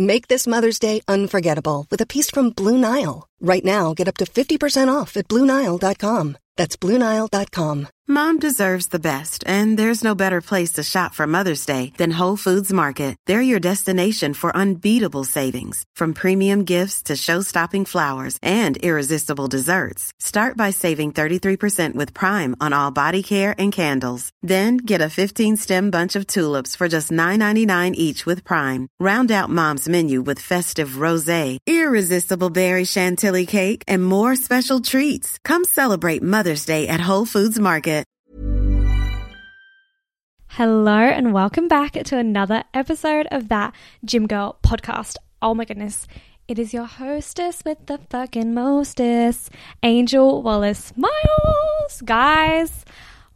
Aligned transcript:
Make 0.00 0.28
this 0.28 0.46
Mother's 0.46 0.78
Day 0.78 1.00
unforgettable 1.08 1.84
with 1.90 2.00
a 2.00 2.06
piece 2.06 2.30
from 2.30 2.50
Blue 2.50 2.78
Nile. 2.78 3.28
Right 3.40 3.64
now, 3.64 3.94
get 3.94 4.06
up 4.06 4.16
to 4.18 4.26
50% 4.26 4.86
off 4.86 5.16
at 5.16 5.26
BlueNile.com. 5.26 6.38
That's 6.56 6.76
BlueNile.com. 6.76 7.88
Mom 8.10 8.38
deserves 8.38 8.86
the 8.86 8.98
best, 8.98 9.44
and 9.46 9.78
there's 9.78 10.02
no 10.02 10.14
better 10.14 10.40
place 10.40 10.72
to 10.72 10.82
shop 10.82 11.14
for 11.14 11.26
Mother's 11.26 11.66
Day 11.66 11.92
than 11.98 12.10
Whole 12.10 12.38
Foods 12.38 12.72
Market. 12.72 13.14
They're 13.26 13.42
your 13.42 13.60
destination 13.60 14.32
for 14.32 14.56
unbeatable 14.56 15.24
savings, 15.24 15.84
from 15.94 16.14
premium 16.14 16.64
gifts 16.64 17.02
to 17.02 17.16
show-stopping 17.16 17.84
flowers 17.84 18.38
and 18.42 18.78
irresistible 18.78 19.46
desserts. 19.46 20.10
Start 20.20 20.56
by 20.56 20.70
saving 20.70 21.12
33% 21.12 21.94
with 21.94 22.14
Prime 22.14 22.56
on 22.60 22.72
all 22.72 22.90
body 22.90 23.22
care 23.22 23.54
and 23.58 23.70
candles. 23.70 24.30
Then 24.42 24.78
get 24.78 25.02
a 25.02 25.12
15-stem 25.20 25.90
bunch 25.90 26.16
of 26.16 26.26
tulips 26.26 26.74
for 26.76 26.88
just 26.88 27.10
$9.99 27.10 27.94
each 27.94 28.24
with 28.24 28.42
Prime. 28.42 28.88
Round 28.98 29.30
out 29.30 29.50
Mom's 29.50 29.87
menu 29.88 30.22
with 30.22 30.40
festive 30.40 30.98
rosé, 31.04 31.58
irresistible 31.66 32.50
berry 32.50 32.84
chantilly 32.84 33.46
cake, 33.46 33.82
and 33.86 34.04
more 34.04 34.36
special 34.36 34.80
treats. 34.80 35.38
Come 35.44 35.64
celebrate 35.64 36.22
Mother's 36.22 36.64
Day 36.64 36.88
at 36.88 37.00
Whole 37.00 37.26
Foods 37.26 37.58
Market. 37.58 37.98
Hello, 40.58 40.98
and 40.98 41.32
welcome 41.32 41.68
back 41.68 41.92
to 41.92 42.18
another 42.18 42.64
episode 42.74 43.28
of 43.30 43.48
that 43.48 43.74
Gym 44.04 44.26
Girl 44.26 44.58
podcast. 44.60 45.16
Oh 45.40 45.54
my 45.54 45.64
goodness. 45.64 46.08
It 46.48 46.58
is 46.58 46.74
your 46.74 46.86
hostess 46.86 47.62
with 47.64 47.86
the 47.86 47.98
fucking 48.10 48.54
mostest, 48.54 49.50
Angel 49.84 50.42
Wallace 50.42 50.92
Miles. 50.96 52.02
Guys, 52.04 52.84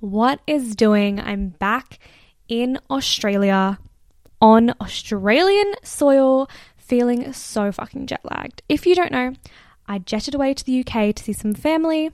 what 0.01 0.41
is 0.49 0.75
doing? 0.75 1.21
I'm 1.21 1.51
back 1.51 2.01
in 2.49 2.81
Australia 2.91 3.79
on 4.43 4.75
Australian 4.81 5.73
soil, 5.85 6.51
feeling 6.77 7.33
so 7.33 7.71
fucking 7.71 8.09
jet 8.09 8.21
lagged. 8.25 8.61
If 8.69 8.87
you 8.87 8.95
don't 8.95 9.13
know, 9.13 9.35
I 9.87 9.99
jetted 9.99 10.35
away 10.35 10.53
to 10.53 10.65
the 10.65 10.81
UK 10.81 11.15
to 11.15 11.23
see 11.23 11.33
some 11.33 11.55
family. 11.55 12.11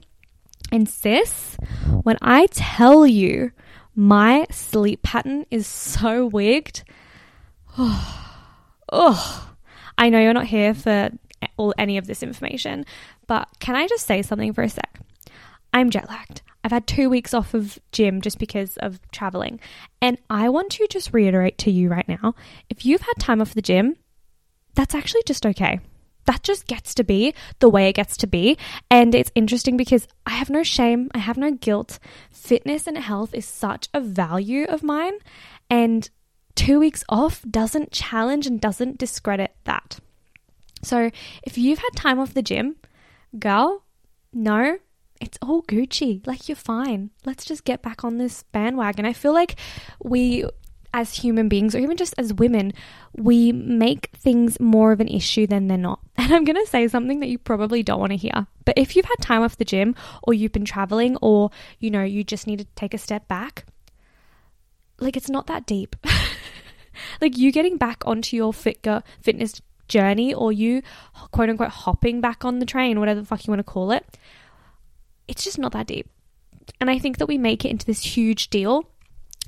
And 0.71 0.89
sis, 0.89 1.57
when 2.03 2.19
I 2.21 2.47
tell 2.53 3.07
you 3.07 3.53
my 3.97 4.47
sleep 4.51 5.03
pattern 5.03 5.47
is 5.51 5.67
so 5.67 6.27
wigged, 6.27 6.83
oh, 7.79 8.37
oh, 8.93 9.55
I 9.97 10.11
know 10.11 10.21
you're 10.21 10.35
not 10.35 10.47
here 10.47 10.75
for 10.75 11.11
all, 11.57 11.75
any 11.79 11.97
of 11.97 12.07
this 12.07 12.23
information, 12.23 12.85
but 13.27 13.49
can 13.59 13.75
I 13.75 13.89
just 13.89 14.07
say 14.07 14.21
something 14.21 14.53
for 14.53 14.63
a 14.63 14.69
sec? 14.69 15.01
I'm 15.73 15.91
jet 15.91 16.09
lagged. 16.09 16.43
I've 16.65 16.73
had 16.73 16.87
two 16.87 17.09
weeks 17.09 17.33
off 17.33 17.55
of 17.55 17.79
gym 17.93 18.21
just 18.21 18.39
because 18.39 18.77
of 18.79 19.01
traveling. 19.11 19.61
And 20.03 20.19
I 20.29 20.49
want 20.49 20.73
to 20.73 20.87
just 20.89 21.13
reiterate 21.13 21.57
to 21.59 21.71
you 21.71 21.89
right 21.89 22.09
now 22.09 22.35
if 22.69 22.85
you've 22.85 23.03
had 23.03 23.15
time 23.19 23.41
off 23.41 23.55
the 23.55 23.63
gym, 23.63 23.97
that's 24.75 24.95
actually 24.95 25.23
just 25.25 25.47
okay. 25.47 25.81
That 26.27 26.43
just 26.43 26.67
gets 26.67 26.95
to 26.97 27.05
be 27.05 27.35
the 27.59 27.71
way 27.71 27.89
it 27.89 27.95
gets 27.95 28.17
to 28.19 28.27
be. 28.27 28.59
And 28.91 29.15
it's 29.15 29.33
interesting 29.35 29.77
because 29.79 30.07
I 30.27 30.33
have 30.33 30.51
no 30.51 30.63
shame, 30.63 31.11
I 31.15 31.19
have 31.19 31.39
no 31.39 31.53
guilt. 31.53 31.99
Fitness 32.31 32.87
and 32.87 32.99
health 32.99 33.35
is 33.35 33.47
such 33.47 33.89
a 33.95 34.01
value 34.01 34.65
of 34.65 34.83
mine. 34.83 35.15
And 35.71 36.11
two 36.55 36.81
weeks 36.81 37.03
off 37.09 37.43
doesn't 37.49 37.93
challenge 37.93 38.47
and 38.47 38.61
doesn't 38.61 38.99
discredit 38.99 39.57
that. 39.65 40.01
So 40.83 41.11
if 41.45 41.57
you've 41.57 41.79
had 41.79 41.97
time 41.97 42.19
off 42.19 42.35
the 42.35 42.43
gym, 42.43 42.77
girl, 43.39 43.85
no, 44.33 44.79
it's 45.21 45.39
all 45.43 45.63
Gucci. 45.63 46.27
Like, 46.27 46.49
you're 46.49 46.57
fine. 46.57 47.11
Let's 47.25 47.45
just 47.45 47.65
get 47.65 47.83
back 47.83 48.05
on 48.05 48.19
this 48.19 48.43
bandwagon. 48.45 49.05
I 49.05 49.13
feel 49.13 49.33
like 49.33 49.57
we, 50.03 50.45
as 50.95 51.15
human 51.15 51.49
beings, 51.49 51.75
or 51.75 51.79
even 51.79 51.97
just 51.97 52.15
as 52.19 52.33
women, 52.33 52.73
we 53.17 53.53
make 53.53 54.11
things 54.17 54.61
more 54.61 54.93
of 54.93 55.01
an 55.01 55.09
issue 55.09 55.47
than 55.47 55.69
they're 55.69 55.79
not. 55.79 56.01
And 56.29 56.35
I'm 56.35 56.45
going 56.45 56.63
to 56.63 56.71
say 56.71 56.87
something 56.89 57.21
that 57.21 57.29
you 57.29 57.39
probably 57.39 57.83
don't 57.83 58.01
want 58.01 58.11
to 58.13 58.17
hear. 58.17 58.47
But 58.67 58.77
if 58.77 58.95
you've 58.95 59.07
had 59.07 59.17
time 59.23 59.43
off 59.43 59.57
the 59.57 59.65
gym, 59.65 59.95
or 60.25 60.35
you've 60.35 60.53
been 60.53 60.67
traveling, 60.67 61.17
or, 61.23 61.51
you 61.79 61.91
know, 61.91 62.03
you 62.03 62.23
just 62.23 62.47
need 62.47 62.59
to 62.59 62.67
take 62.77 62.93
a 62.93 62.99
step 62.99 63.27
back, 63.29 63.65
like, 65.01 65.17
it's 65.17 65.31
not 65.31 65.47
that 65.47 65.65
deep. 65.65 65.97
like, 67.23 67.39
you 67.39 67.51
getting 67.51 67.79
back 67.79 68.03
onto 68.05 68.37
your 68.37 68.53
fit 68.53 68.87
fitness 69.23 69.63
journey, 69.87 70.35
or 70.35 70.53
you 70.53 70.83
quote 71.31 71.49
unquote 71.49 71.71
hopping 71.71 72.21
back 72.21 72.45
on 72.45 72.59
the 72.59 72.67
train, 72.67 73.01
whatever 73.01 73.21
the 73.21 73.27
fuck 73.27 73.47
you 73.47 73.51
want 73.51 73.61
to 73.61 73.65
call 73.65 73.91
it 73.91 74.05
it's 75.29 75.45
just 75.45 75.59
not 75.59 75.73
that 75.73 75.87
deep. 75.87 76.09
And 76.81 76.91
I 76.91 76.99
think 76.99 77.19
that 77.19 77.29
we 77.29 77.39
make 77.39 77.65
it 77.65 77.71
into 77.71 77.87
this 77.87 78.03
huge 78.03 78.51
deal. 78.51 78.89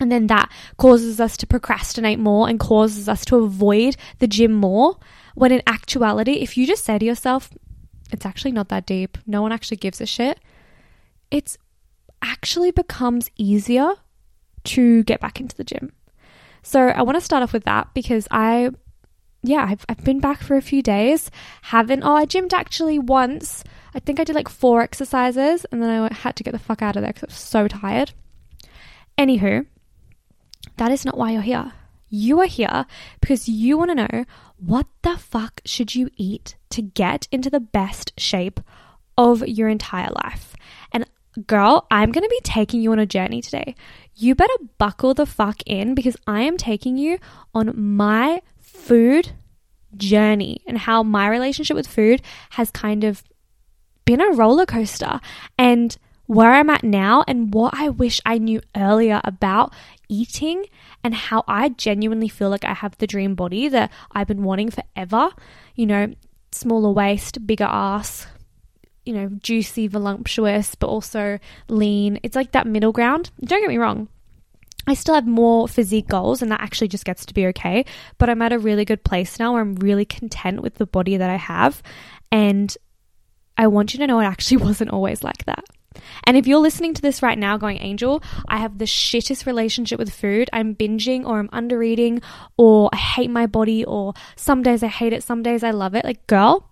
And 0.01 0.11
then 0.11 0.29
that 0.29 0.51
causes 0.79 1.21
us 1.21 1.37
to 1.39 1.47
procrastinate 1.47 2.19
more 2.19 2.49
and 2.49 2.59
causes 2.59 3.09
us 3.09 3.25
to 3.27 3.37
avoid 3.37 3.97
the 4.19 4.27
gym 4.27 4.53
more. 4.53 4.97
When 5.35 5.53
in 5.53 5.63
actuality, 5.67 6.33
if 6.35 6.57
you 6.57 6.67
just 6.67 6.85
say 6.85 6.99
to 6.99 7.05
yourself, 7.05 7.51
it's 8.13 8.27
actually 8.27 8.53
not 8.53 8.69
that 8.71 8.87
deep, 8.87 9.19
no 9.27 9.43
one 9.43 9.53
actually 9.53 9.77
gives 9.77 10.01
a 10.01 10.07
shit, 10.07 10.41
it's 11.31 11.57
actually 12.23 12.71
becomes 12.71 13.31
easier 13.37 13.95
to 14.65 15.05
get 15.05 15.21
back 15.21 15.41
into 15.41 15.57
the 15.57 15.65
gym. 15.65 15.93
So 16.63 16.89
I 16.89 17.03
want 17.03 17.17
to 17.17 17.25
start 17.25 17.43
off 17.43 17.53
with 17.53 17.65
that 17.65 17.95
because 17.95 18.27
I, 18.31 18.71
yeah, 19.43 19.67
I've, 19.69 19.85
I've 19.89 20.05
been 20.05 20.21
back 20.21 20.43
for 20.43 20.57
a 20.57 20.63
few 20.63 20.83
days. 20.83 21.31
Haven't, 21.63 22.03
oh, 22.03 22.15
I 22.17 22.25
gymmed 22.25 22.53
actually 22.53 22.99
once 22.99 23.65
I 23.95 23.99
think 24.01 24.21
I 24.21 24.25
did 24.25 24.37
like 24.37 24.49
four 24.49 24.83
exercises 24.83 25.67
and 25.71 25.83
then 25.83 25.91
I 25.91 26.13
had 26.13 26.37
to 26.37 26.45
get 26.45 26.53
the 26.53 26.59
fuck 26.59 26.83
out 26.83 26.97
of 26.97 27.03
there 27.03 27.13
because 27.13 27.25
I 27.25 27.33
was 27.33 27.37
so 27.37 27.69
tired. 27.69 28.13
Anywho, 29.19 29.67
that 30.77 30.93
is 30.93 31.05
not 31.05 31.19
why 31.19 31.33
you're 31.33 31.43
here. 31.43 31.73
You 32.09 32.41
are 32.41 32.47
here 32.47 32.87
because 33.21 33.49
you 33.49 33.79
want 33.79 33.91
to 33.91 33.95
know 33.95 34.25
what 34.57 34.87
the 35.03 35.17
fuck 35.17 35.61
should 35.65 35.95
you 35.95 36.11
eat 36.17 36.57
to 36.71 36.83
get 36.83 37.29
into 37.31 37.51
the 37.51 37.61
best 37.61 38.13
shape 38.19 38.61
of 39.17 39.47
your 39.47 39.69
entire 39.69 40.11
life. 40.25 40.55
And 40.93 41.05
girl, 41.47 41.87
I'm 41.91 42.13
going 42.13 42.25
to 42.25 42.29
be 42.29 42.41
taking 42.43 42.81
you 42.81 42.93
on 42.93 42.99
a 42.99 43.07
journey 43.07 43.43
today. 43.43 43.75
You 44.15 44.35
better 44.35 44.57
buckle 44.79 45.15
the 45.15 45.27
fuck 45.27 45.63
in 45.67 45.95
because 45.95 46.17
I 46.27 46.43
am 46.43 46.57
taking 46.57 46.97
you 46.97 47.19
on 47.55 47.73
my 47.77 48.43
food 48.59 49.33
journey 49.97 50.63
and 50.67 50.79
how 50.79 51.03
my 51.03 51.29
relationship 51.29 51.77
with 51.77 51.87
food 51.87 52.23
has 52.51 52.71
kind 52.71 53.05
of 53.05 53.23
been 54.11 54.21
a 54.21 54.33
roller 54.33 54.67
coaster. 54.67 55.21
And 55.57 55.97
where 56.27 56.53
I'm 56.53 56.69
at 56.69 56.83
now 56.83 57.23
and 57.29 57.55
what 57.55 57.75
I 57.77 57.91
wish 57.91 58.21
I 58.27 58.39
knew 58.39 58.61
earlier 58.77 59.21
about 59.23 59.73
eating 60.09 60.67
and 61.05 61.15
how 61.15 61.45
I 61.47 61.69
genuinely 61.69 62.29
feel 62.29 62.51
like 62.51 62.65
I 62.65 62.75
have 62.75 62.99
the 62.99 63.07
dream 63.07 63.37
body 63.37 63.69
that 63.69 63.93
I've 64.11 64.27
been 64.27 64.43
wanting 64.43 64.71
forever. 64.71 65.31
You 65.77 65.87
know, 65.87 66.15
smaller 66.51 66.91
waist, 66.91 67.47
bigger 67.47 67.69
ass, 67.71 68.27
you 69.05 69.13
know, 69.13 69.29
juicy, 69.41 69.87
voluptuous, 69.87 70.75
but 70.75 70.89
also 70.89 71.39
lean. 71.69 72.19
It's 72.25 72.35
like 72.35 72.51
that 72.51 72.67
middle 72.67 72.93
ground. 72.93 73.31
Don't 73.45 73.61
get 73.61 73.69
me 73.69 73.79
wrong. 73.79 74.09
I 74.89 74.95
still 74.95 75.15
have 75.15 75.27
more 75.27 75.69
physique 75.69 76.09
goals, 76.09 76.43
and 76.43 76.51
that 76.51 76.63
actually 76.63 76.89
just 76.89 77.05
gets 77.05 77.25
to 77.27 77.35
be 77.35 77.47
okay. 77.49 77.85
But 78.19 78.29
I'm 78.29 78.43
at 78.43 78.53
a 78.53 78.59
really 78.59 78.85
good 78.85 79.05
place 79.05 79.39
now 79.39 79.53
where 79.53 79.63
I'm 79.63 79.77
really 79.77 80.05
content 80.05 80.63
with 80.63 80.77
the 80.77 80.87
body 80.87 81.17
that 81.17 81.31
I 81.31 81.37
have. 81.37 81.81
And 82.33 82.77
I 83.61 83.67
want 83.67 83.93
you 83.93 83.99
to 83.99 84.07
know 84.07 84.21
it 84.21 84.25
actually 84.25 84.57
wasn't 84.69 84.91
always 84.91 85.23
like 85.23 85.45
that. 85.45 85.63
And 86.25 86.37
if 86.37 86.47
you're 86.47 86.61
listening 86.61 86.95
to 86.95 87.03
this 87.03 87.23
right 87.23 87.39
now 87.39 87.59
going, 87.59 87.77
Angel, 87.79 88.23
I 88.49 88.57
have 88.57 88.79
the 88.79 88.87
shittest 88.87 89.45
relationship 89.45 89.99
with 89.99 90.11
food. 90.11 90.49
I'm 90.51 90.75
binging 90.75 91.27
or 91.27 91.39
I'm 91.39 91.51
under 91.53 91.83
eating 91.83 92.23
or 92.57 92.89
I 92.93 92.97
hate 92.97 93.31
my 93.31 93.47
body 93.47 93.85
or 93.85 94.15
some 94.35 94.63
days 94.63 94.83
I 94.83 94.87
hate 94.87 95.13
it, 95.13 95.23
some 95.23 95.43
days 95.43 95.63
I 95.63 95.73
love 95.73 95.95
it. 95.95 96.07
Like, 96.07 96.27
girl, 96.27 96.71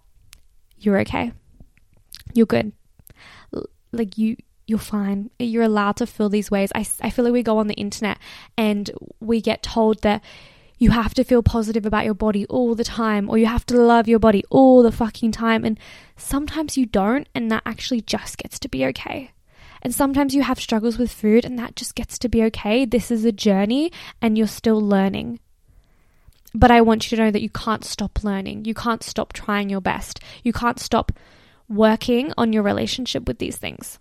you're 0.79 0.99
okay. 1.01 1.33
You're 2.33 2.47
good. 2.47 2.73
Like, 3.93 4.17
you. 4.17 4.37
You're 4.67 4.79
fine. 4.79 5.31
You're 5.39 5.63
allowed 5.63 5.97
to 5.97 6.07
feel 6.07 6.29
these 6.29 6.51
ways. 6.51 6.71
I, 6.75 6.87
I 7.01 7.09
feel 7.09 7.25
like 7.25 7.33
we 7.33 7.43
go 7.43 7.57
on 7.57 7.69
the 7.69 7.75
internet 7.75 8.19
and 8.59 8.91
we 9.19 9.41
get 9.41 9.63
told 9.63 10.03
that 10.03 10.23
you 10.79 10.91
have 10.91 11.13
to 11.15 11.25
feel 11.25 11.43
positive 11.43 11.85
about 11.85 12.05
your 12.05 12.15
body 12.15 12.47
all 12.47 12.75
the 12.75 12.85
time, 12.85 13.29
or 13.29 13.37
you 13.37 13.47
have 13.47 13.67
to 13.67 13.77
love 13.77 14.09
your 14.09 14.19
body 14.19 14.45
all 14.49 14.83
the 14.83 14.93
fucking 14.93 15.33
time. 15.33 15.65
And 15.65 15.79
sometimes 16.17 16.77
you 16.77 16.87
don't, 16.87 17.29
and 17.35 17.51
that 17.51 17.63
actually 17.67 18.01
just 18.01 18.39
gets 18.39 18.59
to 18.61 18.69
be 18.69 18.87
okay. 18.87 19.33
And 19.83 19.95
sometimes 19.95 20.35
you 20.35 20.43
have 20.43 20.61
struggles 20.61 20.99
with 20.99 21.13
food, 21.13 21.45
and 21.45 21.59
that 21.59 21.77
just 21.77 21.95
gets 21.95 22.19
to 22.21 22.29
be 22.29 22.43
okay. 22.45 22.85
This 22.85 23.11
is 23.11 23.25
a 23.25 23.33
journey, 23.33 23.93
and 24.23 24.39
you're 24.39 24.47
still 24.47 24.81
learning. 24.81 25.41
But 26.55 26.71
I 26.71 26.81
want 26.81 27.11
you 27.11 27.17
to 27.17 27.25
know 27.25 27.31
that 27.31 27.43
you 27.43 27.51
can't 27.51 27.85
stop 27.85 28.25
learning. 28.25 28.65
You 28.65 28.75
can't 28.75 29.03
stop 29.03 29.33
trying 29.33 29.69
your 29.69 29.81
best. 29.81 30.21
You 30.43 30.53
can't 30.53 30.81
stop 30.81 31.13
working 31.69 32.33
on 32.39 32.53
your 32.53 32.63
relationship 32.63 33.29
with 33.29 33.39
these 33.39 33.57
things. 33.57 33.99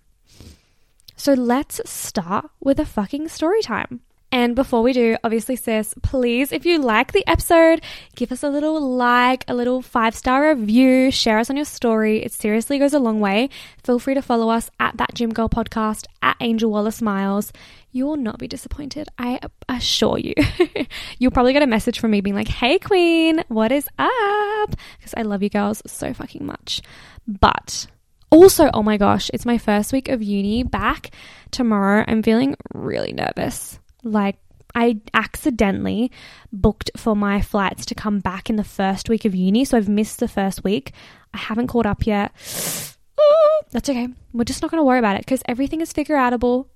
So 1.15 1.33
let's 1.33 1.81
start 1.89 2.50
with 2.59 2.79
a 2.79 2.85
fucking 2.85 3.27
story 3.27 3.62
time. 3.62 4.01
And 4.31 4.56
before 4.56 4.81
we 4.83 4.91
do, 4.91 5.15
obviously, 5.24 5.56
sis, 5.56 5.94
please, 6.03 6.51
if 6.51 6.65
you 6.65 6.79
like 6.79 7.13
the 7.13 7.25
episode, 7.27 7.81
give 8.15 8.31
us 8.31 8.44
a 8.44 8.50
little 8.50 8.79
like, 8.95 9.45
a 9.47 9.53
little 9.53 9.81
five 9.81 10.15
star 10.15 10.50
review, 10.50 11.12
share 11.12 11.39
us 11.39 11.50
on 11.50 11.56
your 11.56 11.65
story. 11.65 12.21
It 12.21 12.33
seriously 12.33 12.77
goes 12.77 12.94
a 12.94 13.00
long 13.00 13.21
way. 13.21 13.50
Feel 13.83 14.00
free 14.00 14.15
to 14.15 14.21
follow 14.21 14.50
us 14.50 14.69
at 14.81 14.97
that 14.97 15.13
Gym 15.13 15.31
Girl 15.31 15.47
podcast 15.47 16.07
at 16.21 16.35
Angel 16.41 16.69
Wallace 16.69 17.01
Miles. 17.01 17.53
You 17.91 18.06
will 18.06 18.18
not 18.18 18.38
be 18.38 18.50
disappointed. 18.50 19.07
I 19.18 19.39
assure 19.69 20.18
you. 20.18 20.33
You'll 21.19 21.31
probably 21.31 21.53
get 21.53 21.63
a 21.63 21.68
message 21.68 22.00
from 22.00 22.12
me 22.12 22.19
being 22.19 22.35
like, 22.35 22.50
hey, 22.50 22.79
Queen, 22.79 23.44
what 23.47 23.71
is 23.71 23.88
up? 23.97 24.75
Because 24.97 25.13
I 25.15 25.21
love 25.21 25.41
you 25.41 25.50
girls 25.50 25.81
so 25.88 26.13
fucking 26.13 26.45
much. 26.45 26.81
But 27.25 27.88
also, 28.29 28.69
oh 28.74 28.83
my 28.83 28.97
gosh, 28.97 29.31
it's 29.33 29.45
my 29.45 29.57
first 29.57 29.94
week 29.94 30.09
of 30.09 30.21
uni 30.21 30.63
back 30.63 31.12
tomorrow. 31.50 32.03
I'm 32.06 32.21
feeling 32.21 32.56
really 32.74 33.13
nervous. 33.13 33.79
Like, 34.07 34.38
I 34.75 35.01
accidentally 35.13 36.12
booked 36.51 36.92
for 36.95 37.15
my 37.15 37.42
flights 37.42 37.86
to 37.88 37.95
come 37.95 38.19
back 38.19 38.50
in 38.50 38.57
the 38.57 38.63
first 38.63 39.09
week 39.09 39.25
of 39.25 39.33
uni, 39.33 39.65
so 39.65 39.77
I've 39.77 39.89
missed 39.89 40.19
the 40.19 40.27
first 40.27 40.63
week. 40.63 40.94
I 41.33 41.38
haven't 41.38 41.68
caught 41.68 41.86
up 41.86 42.06
yet. 42.06 42.31
Oh, 43.19 43.62
that's 43.71 43.89
okay. 43.89 44.07
We're 44.31 44.44
just 44.44 44.62
not 44.62 44.69
going 44.69 44.80
to 44.80 44.86
worry 44.86 45.00
about 45.00 45.15
it 45.15 45.25
because 45.25 45.42
everything 45.48 45.81
is 45.81 45.92
figure 45.92 46.15
outable. 46.15 46.68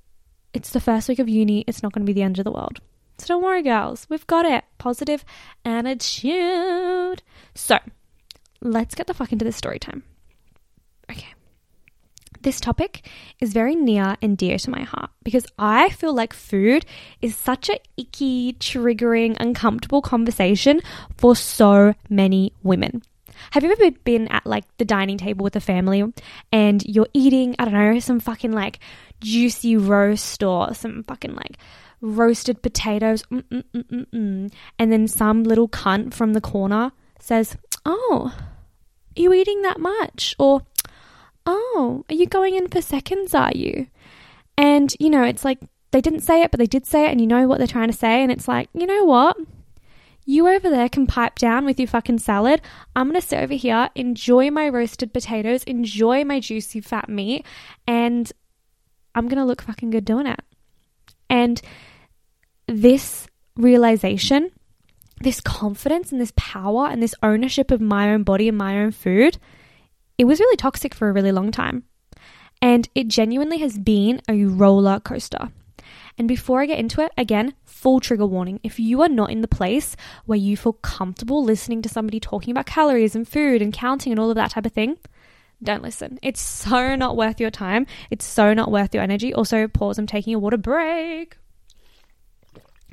It's 0.53 0.71
the 0.71 0.79
first 0.79 1.07
week 1.07 1.19
of 1.19 1.29
uni. 1.29 1.63
It's 1.67 1.83
not 1.83 1.93
going 1.93 2.03
to 2.03 2.09
be 2.09 2.13
the 2.13 2.23
end 2.23 2.39
of 2.39 2.45
the 2.45 2.51
world. 2.51 2.81
So 3.19 3.27
don't 3.27 3.43
worry, 3.43 3.61
girls. 3.61 4.07
We've 4.09 4.25
got 4.25 4.45
it. 4.45 4.63
Positive 4.79 5.23
attitude. 5.63 7.21
So 7.53 7.77
let's 8.59 8.95
get 8.95 9.05
the 9.05 9.13
fuck 9.13 9.31
into 9.31 9.45
this 9.45 9.55
story 9.55 9.77
time. 9.77 10.03
This 12.41 12.59
topic 12.59 13.07
is 13.39 13.53
very 13.53 13.75
near 13.75 14.17
and 14.19 14.35
dear 14.35 14.57
to 14.57 14.69
my 14.71 14.81
heart 14.81 15.11
because 15.21 15.45
I 15.59 15.89
feel 15.89 16.13
like 16.13 16.33
food 16.33 16.85
is 17.21 17.35
such 17.35 17.69
a 17.69 17.79
icky, 17.97 18.53
triggering, 18.53 19.37
uncomfortable 19.39 20.01
conversation 20.01 20.81
for 21.17 21.35
so 21.35 21.93
many 22.09 22.53
women. 22.63 23.03
Have 23.51 23.63
you 23.63 23.71
ever 23.71 23.91
been 24.03 24.27
at 24.29 24.45
like 24.47 24.65
the 24.77 24.85
dining 24.85 25.19
table 25.19 25.43
with 25.43 25.55
a 25.55 25.59
family 25.59 26.03
and 26.51 26.83
you're 26.83 27.07
eating, 27.13 27.55
I 27.59 27.65
don't 27.65 27.73
know, 27.73 27.99
some 27.99 28.19
fucking 28.19 28.51
like 28.51 28.79
juicy 29.19 29.77
roast 29.77 30.41
or 30.41 30.73
some 30.73 31.03
fucking 31.03 31.35
like 31.35 31.57
roasted 32.01 32.63
potatoes, 32.63 33.21
mm, 33.31 33.43
mm, 33.51 34.05
mm, 34.07 34.51
and 34.79 34.91
then 34.91 35.07
some 35.07 35.43
little 35.43 35.69
cunt 35.69 36.15
from 36.15 36.33
the 36.33 36.41
corner 36.41 36.91
says, 37.19 37.55
Oh, 37.85 38.33
you 39.15 39.33
eating 39.33 39.61
that 39.61 39.79
much? 39.79 40.35
Or 40.39 40.61
Oh, 41.45 42.05
are 42.09 42.15
you 42.15 42.27
going 42.27 42.55
in 42.55 42.67
for 42.67 42.81
seconds, 42.81 43.33
are 43.33 43.51
you? 43.53 43.87
And, 44.57 44.93
you 44.99 45.09
know, 45.09 45.23
it's 45.23 45.43
like 45.43 45.59
they 45.91 46.01
didn't 46.01 46.21
say 46.21 46.41
it, 46.41 46.51
but 46.51 46.59
they 46.59 46.65
did 46.65 46.85
say 46.85 47.05
it, 47.05 47.11
and 47.11 47.19
you 47.19 47.27
know 47.27 47.47
what 47.47 47.57
they're 47.57 47.67
trying 47.67 47.91
to 47.91 47.97
say. 47.97 48.21
And 48.21 48.31
it's 48.31 48.47
like, 48.47 48.69
you 48.73 48.85
know 48.85 49.05
what? 49.05 49.37
You 50.25 50.47
over 50.47 50.69
there 50.69 50.87
can 50.87 51.07
pipe 51.07 51.39
down 51.39 51.65
with 51.65 51.79
your 51.79 51.87
fucking 51.87 52.19
salad. 52.19 52.61
I'm 52.95 53.11
to 53.13 53.21
sit 53.21 53.39
over 53.39 53.55
here, 53.55 53.89
enjoy 53.95 54.51
my 54.51 54.69
roasted 54.69 55.13
potatoes, 55.13 55.63
enjoy 55.63 56.23
my 56.23 56.39
juicy 56.39 56.79
fat 56.79 57.09
meat, 57.09 57.45
and 57.87 58.31
I'm 59.15 59.27
to 59.29 59.43
look 59.45 59.63
fucking 59.63 59.89
good 59.89 60.05
doing 60.05 60.27
it. 60.27 60.39
And 61.29 61.59
this 62.67 63.27
realization, 63.55 64.51
this 65.21 65.41
confidence, 65.41 66.11
and 66.11 66.21
this 66.21 66.33
power, 66.35 66.87
and 66.87 67.01
this 67.01 67.15
ownership 67.23 67.71
of 67.71 67.81
my 67.81 68.11
own 68.11 68.23
body 68.23 68.47
and 68.47 68.57
my 68.57 68.79
own 68.79 68.91
food 68.91 69.39
it 70.17 70.25
was 70.25 70.39
really 70.39 70.57
toxic 70.57 70.93
for 70.93 71.09
a 71.09 71.13
really 71.13 71.31
long 71.31 71.51
time. 71.51 71.83
And 72.61 72.87
it 72.93 73.07
genuinely 73.07 73.57
has 73.59 73.77
been 73.77 74.21
a 74.29 74.43
roller 74.45 74.99
coaster. 74.99 75.49
And 76.17 76.27
before 76.27 76.61
I 76.61 76.67
get 76.67 76.79
into 76.79 77.01
it, 77.01 77.11
again, 77.17 77.55
full 77.65 77.99
trigger 77.99 78.25
warning. 78.25 78.59
If 78.63 78.79
you 78.79 79.01
are 79.01 79.09
not 79.09 79.31
in 79.31 79.41
the 79.41 79.47
place 79.47 79.95
where 80.25 80.37
you 80.37 80.55
feel 80.55 80.73
comfortable 80.73 81.43
listening 81.43 81.81
to 81.81 81.89
somebody 81.89 82.19
talking 82.19 82.51
about 82.51 82.67
calories 82.67 83.15
and 83.15 83.27
food 83.27 83.61
and 83.61 83.73
counting 83.73 84.11
and 84.11 84.19
all 84.19 84.29
of 84.29 84.35
that 84.35 84.51
type 84.51 84.65
of 84.65 84.73
thing, 84.73 84.97
don't 85.63 85.81
listen. 85.83 86.19
It's 86.21 86.41
so 86.41 86.95
not 86.95 87.17
worth 87.17 87.39
your 87.39 87.51
time. 87.51 87.87
It's 88.09 88.25
so 88.25 88.53
not 88.53 88.71
worth 88.71 88.93
your 88.93 89.03
energy. 89.03 89.33
Also, 89.33 89.67
pause, 89.67 89.97
I'm 89.97 90.07
taking 90.07 90.35
a 90.35 90.39
water 90.39 90.57
break 90.57 91.37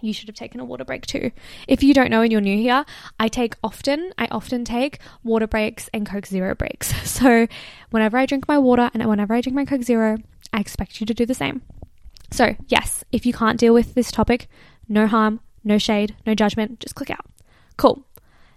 you 0.01 0.13
should 0.13 0.29
have 0.29 0.37
taken 0.37 0.61
a 0.61 0.65
water 0.65 0.85
break 0.85 1.07
too. 1.07 1.31
If 1.67 1.83
you 1.83 1.95
don't 1.95 2.11
know 2.11 2.23
and 2.23 2.31
you're 2.31 2.41
new 2.41 2.57
here, 2.57 2.85
I 3.19 3.29
take 3.29 3.55
often, 3.63 4.13
I 4.19 4.29
often 4.31 4.65
take 4.65 4.99
water 5.25 5.47
breaks 5.47 5.89
and 5.93 6.07
Coke 6.07 6.27
Zero 6.27 6.55
breaks. 6.55 6.93
So 7.19 7.49
whenever 7.91 8.17
I 8.17 8.27
drink 8.27 8.47
my 8.47 8.59
water 8.59 8.91
and 8.95 9.05
whenever 9.09 9.35
I 9.35 9.41
drink 9.41 9.57
my 9.57 9.65
Coke 9.65 9.83
Zero, 9.83 10.19
I 10.53 10.61
expect 10.61 11.01
you 11.01 11.07
to 11.07 11.15
do 11.15 11.27
the 11.27 11.35
same. 11.35 11.63
So, 12.31 12.55
yes, 12.69 13.03
if 13.11 13.27
you 13.27 13.33
can't 13.33 13.59
deal 13.59 13.75
with 13.75 13.95
this 13.95 14.13
topic, 14.13 14.49
no 14.89 15.09
harm, 15.09 15.41
no 15.65 15.79
shade, 15.79 16.15
no 16.27 16.35
judgment, 16.35 16.79
just 16.79 16.95
click 16.95 17.11
out. 17.11 17.27
Cool. 17.77 18.05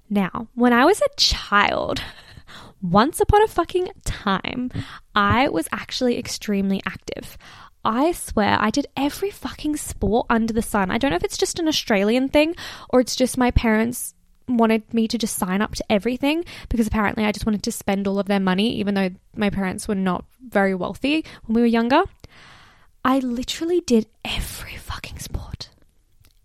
Now, 0.10 0.48
when 0.54 0.74
I 0.74 0.86
was 0.86 1.02
a 1.02 1.16
child, 1.16 2.02
once 2.82 3.20
upon 3.20 3.42
a 3.44 3.48
fucking 3.48 3.90
time, 4.04 4.70
I 5.16 5.50
was 5.50 5.68
actually 5.72 6.20
extremely 6.20 6.82
active. 6.86 7.38
I 7.84 8.12
swear 8.12 8.58
I 8.60 8.70
did 8.70 8.88
every 8.96 9.32
fucking 9.32 9.78
sport 9.78 10.28
under 10.30 10.54
the 10.54 10.62
sun. 10.62 10.92
I 10.92 10.98
don't 10.98 11.12
know 11.12 11.18
if 11.18 11.24
it's 11.24 11.38
just 11.38 11.60
an 11.60 11.68
Australian 11.68 12.30
thing 12.30 12.56
or 12.90 13.00
it's 13.00 13.16
just 13.16 13.38
my 13.38 13.52
parents 13.52 14.14
wanted 14.48 14.94
me 14.94 15.08
to 15.08 15.18
just 15.18 15.38
sign 15.38 15.62
up 15.62 15.76
to 15.76 15.86
everything 15.90 16.44
because 16.70 16.88
apparently 16.88 17.26
I 17.26 17.32
just 17.32 17.46
wanted 17.46 17.64
to 17.64 17.72
spend 17.72 18.08
all 18.08 18.20
of 18.20 18.28
their 18.28 18.40
money, 18.40 18.76
even 18.76 18.94
though 18.94 19.10
my 19.36 19.50
parents 19.50 19.88
were 19.88 19.96
not 19.96 20.26
very 20.48 20.76
wealthy 20.76 21.26
when 21.46 21.56
we 21.56 21.62
were 21.62 21.68
younger. 21.68 22.04
I 23.04 23.20
literally 23.20 23.82
did 23.82 24.08
every 24.24 24.76
fucking 24.76 25.20
sport. 25.20 25.70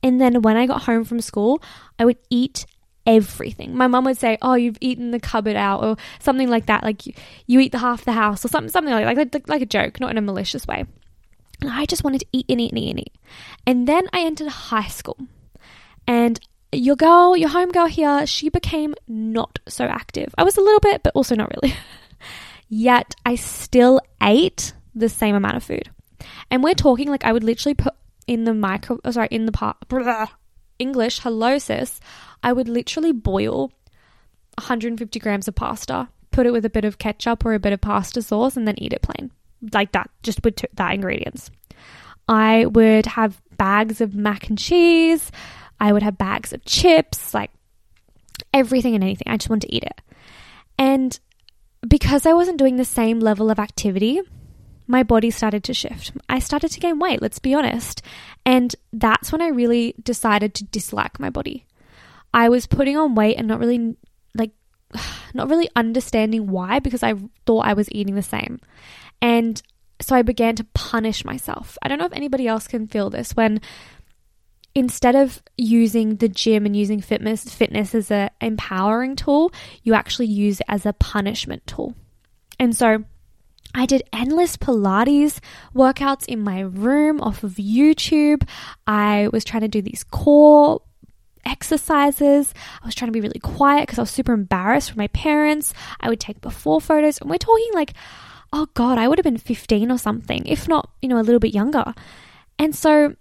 And 0.02 0.20
then 0.20 0.42
when 0.42 0.56
I 0.56 0.66
got 0.66 0.84
home 0.84 1.04
from 1.04 1.20
school, 1.20 1.62
I 1.98 2.04
would 2.04 2.18
eat 2.30 2.64
everything. 3.06 3.76
My 3.76 3.86
mum 3.86 4.04
would 4.04 4.16
say, 4.16 4.38
"Oh, 4.40 4.54
you've 4.54 4.78
eaten 4.80 5.10
the 5.10 5.20
cupboard 5.20 5.56
out," 5.56 5.82
or 5.82 5.96
something 6.18 6.48
like 6.48 6.66
that. 6.66 6.82
Like 6.82 7.06
you, 7.06 7.12
you 7.46 7.60
eat 7.60 7.72
the 7.72 7.78
half 7.78 8.04
the 8.04 8.12
house, 8.12 8.44
or 8.44 8.48
something, 8.48 8.70
something 8.70 8.92
like 8.92 9.16
like 9.16 9.48
like 9.48 9.62
a 9.62 9.66
joke, 9.66 10.00
not 10.00 10.10
in 10.10 10.18
a 10.18 10.22
malicious 10.22 10.66
way. 10.66 10.86
And 11.60 11.70
I 11.70 11.86
just 11.86 12.04
wanted 12.04 12.20
to 12.20 12.26
eat 12.32 12.46
and 12.48 12.60
eat 12.60 12.72
and 12.72 12.78
eat 12.78 12.90
and 12.90 13.00
eat. 13.00 13.14
And 13.66 13.88
then 13.88 14.06
I 14.12 14.20
entered 14.20 14.48
high 14.48 14.88
school. 14.88 15.18
And 16.06 16.38
your 16.72 16.96
girl, 16.96 17.36
your 17.36 17.48
home 17.48 17.70
girl 17.70 17.86
here, 17.86 18.26
she 18.26 18.48
became 18.48 18.94
not 19.08 19.58
so 19.68 19.84
active. 19.84 20.34
I 20.36 20.44
was 20.44 20.56
a 20.56 20.60
little 20.60 20.80
bit, 20.80 21.02
but 21.02 21.12
also 21.14 21.34
not 21.34 21.52
really. 21.54 21.74
Yet 22.68 23.14
I 23.24 23.36
still 23.36 24.00
ate 24.22 24.74
the 24.94 25.08
same 25.08 25.34
amount 25.34 25.56
of 25.56 25.64
food. 25.64 25.90
And 26.50 26.62
we're 26.62 26.74
talking 26.74 27.08
like 27.08 27.24
I 27.24 27.32
would 27.32 27.44
literally 27.44 27.74
put 27.74 27.94
in 28.26 28.44
the 28.44 28.54
micro, 28.54 28.98
oh, 29.04 29.10
sorry, 29.10 29.28
in 29.30 29.46
the 29.46 29.52
part, 29.52 29.76
English, 30.78 31.20
hello 31.20 31.58
sis, 31.58 32.00
I 32.42 32.52
would 32.52 32.68
literally 32.68 33.12
boil 33.12 33.72
150 34.58 35.18
grams 35.20 35.48
of 35.48 35.54
pasta, 35.54 36.08
put 36.30 36.46
it 36.46 36.52
with 36.52 36.64
a 36.64 36.70
bit 36.70 36.84
of 36.84 36.98
ketchup 36.98 37.44
or 37.44 37.54
a 37.54 37.60
bit 37.60 37.72
of 37.72 37.80
pasta 37.80 38.20
sauce, 38.22 38.56
and 38.56 38.66
then 38.66 38.78
eat 38.78 38.92
it 38.92 39.02
plain. 39.02 39.30
Like 39.72 39.92
that, 39.92 40.10
just 40.22 40.44
with 40.44 40.64
that 40.74 40.94
ingredients. 40.94 41.50
I 42.28 42.66
would 42.66 43.06
have 43.06 43.40
bags 43.56 44.00
of 44.00 44.14
mac 44.14 44.48
and 44.48 44.58
cheese. 44.58 45.30
I 45.78 45.92
would 45.92 46.02
have 46.02 46.18
bags 46.18 46.52
of 46.52 46.64
chips, 46.64 47.34
like 47.34 47.50
everything 48.52 48.94
and 48.94 49.04
anything. 49.04 49.28
I 49.28 49.36
just 49.36 49.50
wanted 49.50 49.68
to 49.68 49.74
eat 49.74 49.84
it. 49.84 50.00
And 50.78 51.18
because 51.86 52.26
I 52.26 52.32
wasn't 52.32 52.58
doing 52.58 52.76
the 52.76 52.84
same 52.84 53.20
level 53.20 53.50
of 53.50 53.58
activity, 53.58 54.20
my 54.86 55.02
body 55.02 55.30
started 55.30 55.64
to 55.64 55.74
shift. 55.74 56.12
I 56.28 56.38
started 56.38 56.70
to 56.72 56.80
gain 56.80 56.98
weight, 56.98 57.22
let's 57.22 57.38
be 57.38 57.54
honest. 57.54 58.02
And 58.44 58.74
that's 58.92 59.32
when 59.32 59.42
I 59.42 59.48
really 59.48 59.94
decided 60.02 60.54
to 60.54 60.64
dislike 60.64 61.18
my 61.18 61.30
body. 61.30 61.66
I 62.32 62.48
was 62.48 62.66
putting 62.66 62.96
on 62.96 63.14
weight 63.14 63.36
and 63.36 63.48
not 63.48 63.58
really 63.58 63.96
like 64.34 64.52
not 65.34 65.48
really 65.48 65.68
understanding 65.74 66.48
why 66.48 66.78
because 66.78 67.02
I 67.02 67.14
thought 67.46 67.66
I 67.66 67.74
was 67.74 67.90
eating 67.90 68.14
the 68.14 68.22
same. 68.22 68.60
And 69.20 69.60
so 70.00 70.14
I 70.14 70.22
began 70.22 70.56
to 70.56 70.64
punish 70.74 71.24
myself. 71.24 71.78
I 71.82 71.88
don't 71.88 71.98
know 71.98 72.06
if 72.06 72.12
anybody 72.12 72.46
else 72.46 72.68
can 72.68 72.86
feel 72.86 73.10
this 73.10 73.32
when 73.32 73.60
instead 74.74 75.16
of 75.16 75.42
using 75.56 76.16
the 76.16 76.28
gym 76.28 76.66
and 76.66 76.76
using 76.76 77.00
fitness 77.00 77.48
fitness 77.48 77.94
as 77.94 78.10
an 78.10 78.30
empowering 78.40 79.16
tool, 79.16 79.52
you 79.82 79.94
actually 79.94 80.26
use 80.26 80.60
it 80.60 80.66
as 80.68 80.84
a 80.84 80.92
punishment 80.92 81.66
tool. 81.66 81.94
And 82.58 82.76
so 82.76 83.04
I 83.74 83.86
did 83.86 84.02
endless 84.12 84.56
Pilates 84.56 85.40
workouts 85.74 86.26
in 86.26 86.40
my 86.40 86.60
room 86.60 87.20
off 87.20 87.42
of 87.42 87.52
YouTube. 87.54 88.46
I 88.86 89.28
was 89.32 89.44
trying 89.44 89.62
to 89.62 89.68
do 89.68 89.82
these 89.82 90.04
core 90.04 90.80
exercises. 91.44 92.52
I 92.82 92.86
was 92.86 92.94
trying 92.94 93.08
to 93.08 93.12
be 93.12 93.20
really 93.20 93.40
quiet 93.40 93.82
because 93.82 93.98
I 93.98 94.02
was 94.02 94.10
super 94.10 94.32
embarrassed 94.32 94.90
for 94.90 94.98
my 94.98 95.08
parents. 95.08 95.72
I 96.00 96.08
would 96.08 96.20
take 96.20 96.40
before 96.40 96.80
photos, 96.80 97.18
and 97.18 97.30
we're 97.30 97.38
talking 97.38 97.70
like, 97.72 97.94
oh 98.56 98.66
God, 98.72 98.96
I 98.96 99.06
would 99.06 99.18
have 99.18 99.24
been 99.24 99.36
15 99.36 99.90
or 99.90 99.98
something, 99.98 100.46
if 100.46 100.66
not, 100.66 100.90
you 101.02 101.10
know, 101.10 101.18
a 101.18 101.22
little 101.22 101.38
bit 101.38 101.52
younger. 101.52 101.92
And 102.58 102.74
so 102.74 103.14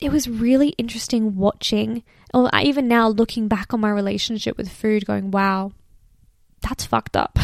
it 0.00 0.10
was 0.10 0.28
really 0.28 0.70
interesting 0.70 1.36
watching, 1.36 2.02
or 2.34 2.50
even 2.60 2.88
now 2.88 3.06
looking 3.08 3.46
back 3.46 3.72
on 3.72 3.80
my 3.80 3.90
relationship 3.90 4.56
with 4.56 4.68
food, 4.68 5.06
going, 5.06 5.30
wow, 5.30 5.70
that's 6.60 6.84
fucked 6.84 7.16
up. 7.16 7.38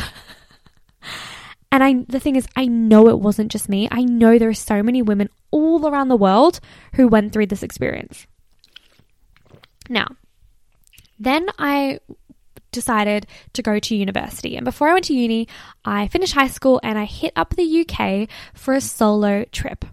and 1.72 1.84
I, 1.84 2.04
the 2.08 2.18
thing 2.18 2.34
is, 2.34 2.48
I 2.56 2.66
know 2.66 3.08
it 3.08 3.20
wasn't 3.20 3.52
just 3.52 3.68
me. 3.68 3.86
I 3.92 4.02
know 4.02 4.36
there 4.36 4.48
are 4.48 4.54
so 4.54 4.82
many 4.82 5.00
women 5.00 5.28
all 5.52 5.86
around 5.86 6.08
the 6.08 6.16
world 6.16 6.58
who 6.94 7.06
went 7.06 7.32
through 7.32 7.46
this 7.46 7.62
experience. 7.62 8.26
Now, 9.88 10.16
then 11.20 11.48
I 11.60 12.00
decided 12.72 13.26
to 13.52 13.62
go 13.62 13.78
to 13.78 13.96
university. 13.96 14.56
And 14.56 14.64
before 14.64 14.88
I 14.88 14.92
went 14.92 15.06
to 15.06 15.14
uni, 15.14 15.48
I 15.84 16.08
finished 16.08 16.34
high 16.34 16.48
school 16.48 16.80
and 16.82 16.98
I 16.98 17.04
hit 17.04 17.32
up 17.36 17.56
the 17.56 17.86
UK 17.86 18.28
for 18.54 18.74
a 18.74 18.80
solo 18.80 19.44
trip. 19.52 19.84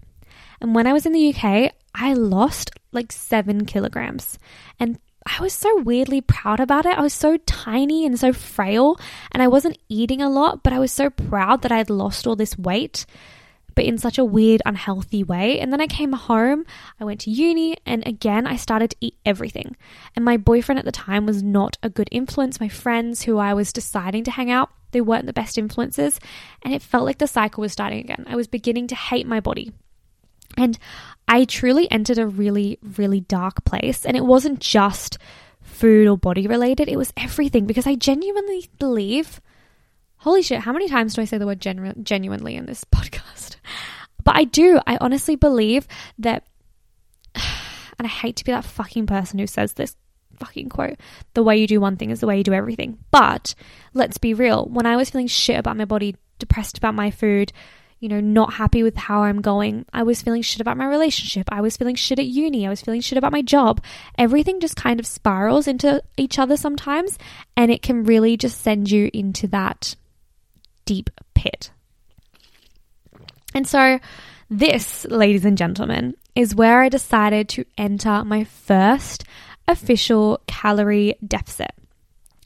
And 0.60 0.74
when 0.74 0.86
I 0.86 0.92
was 0.92 1.06
in 1.06 1.12
the 1.12 1.34
UK, 1.34 1.72
I 1.94 2.14
lost 2.14 2.70
like 2.92 3.12
seven 3.12 3.64
kilograms. 3.64 4.38
And 4.78 4.98
I 5.26 5.42
was 5.42 5.52
so 5.52 5.80
weirdly 5.80 6.20
proud 6.20 6.60
about 6.60 6.86
it. 6.86 6.96
I 6.96 7.02
was 7.02 7.12
so 7.12 7.36
tiny 7.38 8.06
and 8.06 8.18
so 8.18 8.32
frail, 8.32 8.98
and 9.32 9.42
I 9.42 9.48
wasn't 9.48 9.78
eating 9.88 10.22
a 10.22 10.30
lot, 10.30 10.62
but 10.62 10.72
I 10.72 10.78
was 10.78 10.92
so 10.92 11.10
proud 11.10 11.62
that 11.62 11.72
I 11.72 11.76
had 11.76 11.90
lost 11.90 12.26
all 12.26 12.36
this 12.36 12.56
weight, 12.56 13.04
but 13.78 13.84
in 13.84 13.96
such 13.96 14.18
a 14.18 14.24
weird, 14.24 14.60
unhealthy 14.66 15.22
way. 15.22 15.60
And 15.60 15.72
then 15.72 15.80
I 15.80 15.86
came 15.86 16.12
home, 16.12 16.64
I 16.98 17.04
went 17.04 17.20
to 17.20 17.30
uni, 17.30 17.76
and 17.86 18.04
again, 18.08 18.44
I 18.44 18.56
started 18.56 18.90
to 18.90 18.96
eat 19.00 19.14
everything. 19.24 19.76
And 20.16 20.24
my 20.24 20.36
boyfriend 20.36 20.80
at 20.80 20.84
the 20.84 20.90
time 20.90 21.26
was 21.26 21.44
not 21.44 21.78
a 21.80 21.88
good 21.88 22.08
influence. 22.10 22.58
My 22.58 22.68
friends 22.68 23.22
who 23.22 23.38
I 23.38 23.54
was 23.54 23.72
deciding 23.72 24.24
to 24.24 24.32
hang 24.32 24.50
out, 24.50 24.70
they 24.90 25.00
weren't 25.00 25.26
the 25.26 25.32
best 25.32 25.58
influences, 25.58 26.18
and 26.62 26.74
it 26.74 26.82
felt 26.82 27.04
like 27.04 27.18
the 27.18 27.28
cycle 27.28 27.60
was 27.60 27.70
starting 27.70 28.00
again. 28.00 28.24
I 28.26 28.34
was 28.34 28.48
beginning 28.48 28.88
to 28.88 28.96
hate 28.96 29.28
my 29.28 29.38
body. 29.38 29.70
And 30.56 30.76
I 31.28 31.44
truly 31.44 31.88
entered 31.88 32.18
a 32.18 32.26
really, 32.26 32.80
really 32.82 33.20
dark 33.20 33.64
place. 33.64 34.04
And 34.04 34.16
it 34.16 34.24
wasn't 34.24 34.58
just 34.58 35.18
food 35.62 36.08
or 36.08 36.18
body 36.18 36.48
related, 36.48 36.88
it 36.88 36.98
was 36.98 37.12
everything 37.16 37.64
because 37.64 37.86
I 37.86 37.94
genuinely 37.94 38.68
believe. 38.80 39.40
Holy 40.28 40.42
shit, 40.42 40.60
how 40.60 40.74
many 40.74 40.90
times 40.90 41.14
do 41.14 41.22
I 41.22 41.24
say 41.24 41.38
the 41.38 41.46
word 41.46 41.58
genu- 41.58 41.94
genuinely 42.02 42.54
in 42.54 42.66
this 42.66 42.84
podcast? 42.94 43.56
But 44.24 44.36
I 44.36 44.44
do. 44.44 44.78
I 44.86 44.98
honestly 45.00 45.36
believe 45.36 45.88
that, 46.18 46.44
and 47.34 47.44
I 48.00 48.08
hate 48.08 48.36
to 48.36 48.44
be 48.44 48.52
that 48.52 48.66
fucking 48.66 49.06
person 49.06 49.38
who 49.38 49.46
says 49.46 49.72
this 49.72 49.96
fucking 50.36 50.68
quote 50.68 50.98
the 51.32 51.42
way 51.42 51.56
you 51.56 51.66
do 51.66 51.80
one 51.80 51.96
thing 51.96 52.10
is 52.10 52.20
the 52.20 52.26
way 52.26 52.36
you 52.36 52.44
do 52.44 52.52
everything. 52.52 52.98
But 53.10 53.54
let's 53.94 54.18
be 54.18 54.34
real. 54.34 54.66
When 54.66 54.84
I 54.84 54.96
was 54.96 55.08
feeling 55.08 55.28
shit 55.28 55.58
about 55.58 55.78
my 55.78 55.86
body, 55.86 56.14
depressed 56.38 56.76
about 56.76 56.94
my 56.94 57.10
food, 57.10 57.50
you 57.98 58.10
know, 58.10 58.20
not 58.20 58.52
happy 58.52 58.82
with 58.82 58.98
how 58.98 59.22
I'm 59.22 59.40
going. 59.40 59.86
I 59.94 60.02
was 60.02 60.20
feeling 60.20 60.42
shit 60.42 60.60
about 60.60 60.76
my 60.76 60.88
relationship. 60.88 61.48
I 61.50 61.62
was 61.62 61.78
feeling 61.78 61.94
shit 61.94 62.18
at 62.18 62.26
uni. 62.26 62.66
I 62.66 62.68
was 62.68 62.82
feeling 62.82 63.00
shit 63.00 63.16
about 63.16 63.32
my 63.32 63.40
job. 63.40 63.82
Everything 64.18 64.60
just 64.60 64.76
kind 64.76 65.00
of 65.00 65.06
spirals 65.06 65.66
into 65.66 66.02
each 66.18 66.38
other 66.38 66.58
sometimes, 66.58 67.16
and 67.56 67.70
it 67.70 67.80
can 67.80 68.04
really 68.04 68.36
just 68.36 68.60
send 68.60 68.90
you 68.90 69.08
into 69.14 69.46
that 69.46 69.96
deep 70.88 71.10
pit. 71.34 71.70
And 73.54 73.66
so, 73.66 73.98
this, 74.48 75.04
ladies 75.10 75.44
and 75.44 75.58
gentlemen, 75.58 76.14
is 76.34 76.54
where 76.54 76.80
I 76.80 76.88
decided 76.88 77.50
to 77.50 77.66
enter 77.76 78.24
my 78.24 78.44
first 78.44 79.24
official 79.66 80.40
calorie 80.46 81.14
deficit. 81.26 81.72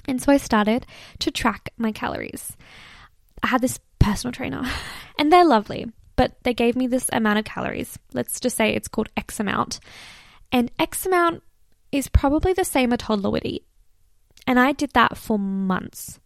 And 0.09 0.21
so 0.21 0.33
I 0.33 0.39
started 0.39 0.87
to 1.21 1.31
track 1.31 1.71
my 1.77 1.93
calories. 1.93 2.57
I 3.45 3.47
had 3.47 3.61
this 3.61 3.79
personal 4.01 4.33
trainer, 4.33 4.69
and 5.21 5.33
they're 5.33 5.45
lovely, 5.45 5.87
but 6.17 6.37
they 6.43 6.53
gave 6.53 6.75
me 6.75 6.89
this 6.89 7.09
amount 7.13 7.39
of 7.39 7.45
calories. 7.45 7.97
Let's 8.13 8.41
just 8.41 8.57
say 8.57 8.75
it's 8.75 8.89
called 8.89 9.09
X 9.17 9.39
amount. 9.39 9.79
And 10.51 10.69
X 10.81 11.07
amount 11.07 11.45
is 11.93 12.09
probably 12.09 12.55
the 12.55 12.65
same 12.65 12.93
a 12.93 12.97
toddler 12.97 13.31
would 13.31 13.47
eat. 13.47 13.65
And 14.49 14.59
I 14.59 14.73
did 14.73 14.91
that 14.95 15.17
for 15.17 15.39
months. 15.39 16.19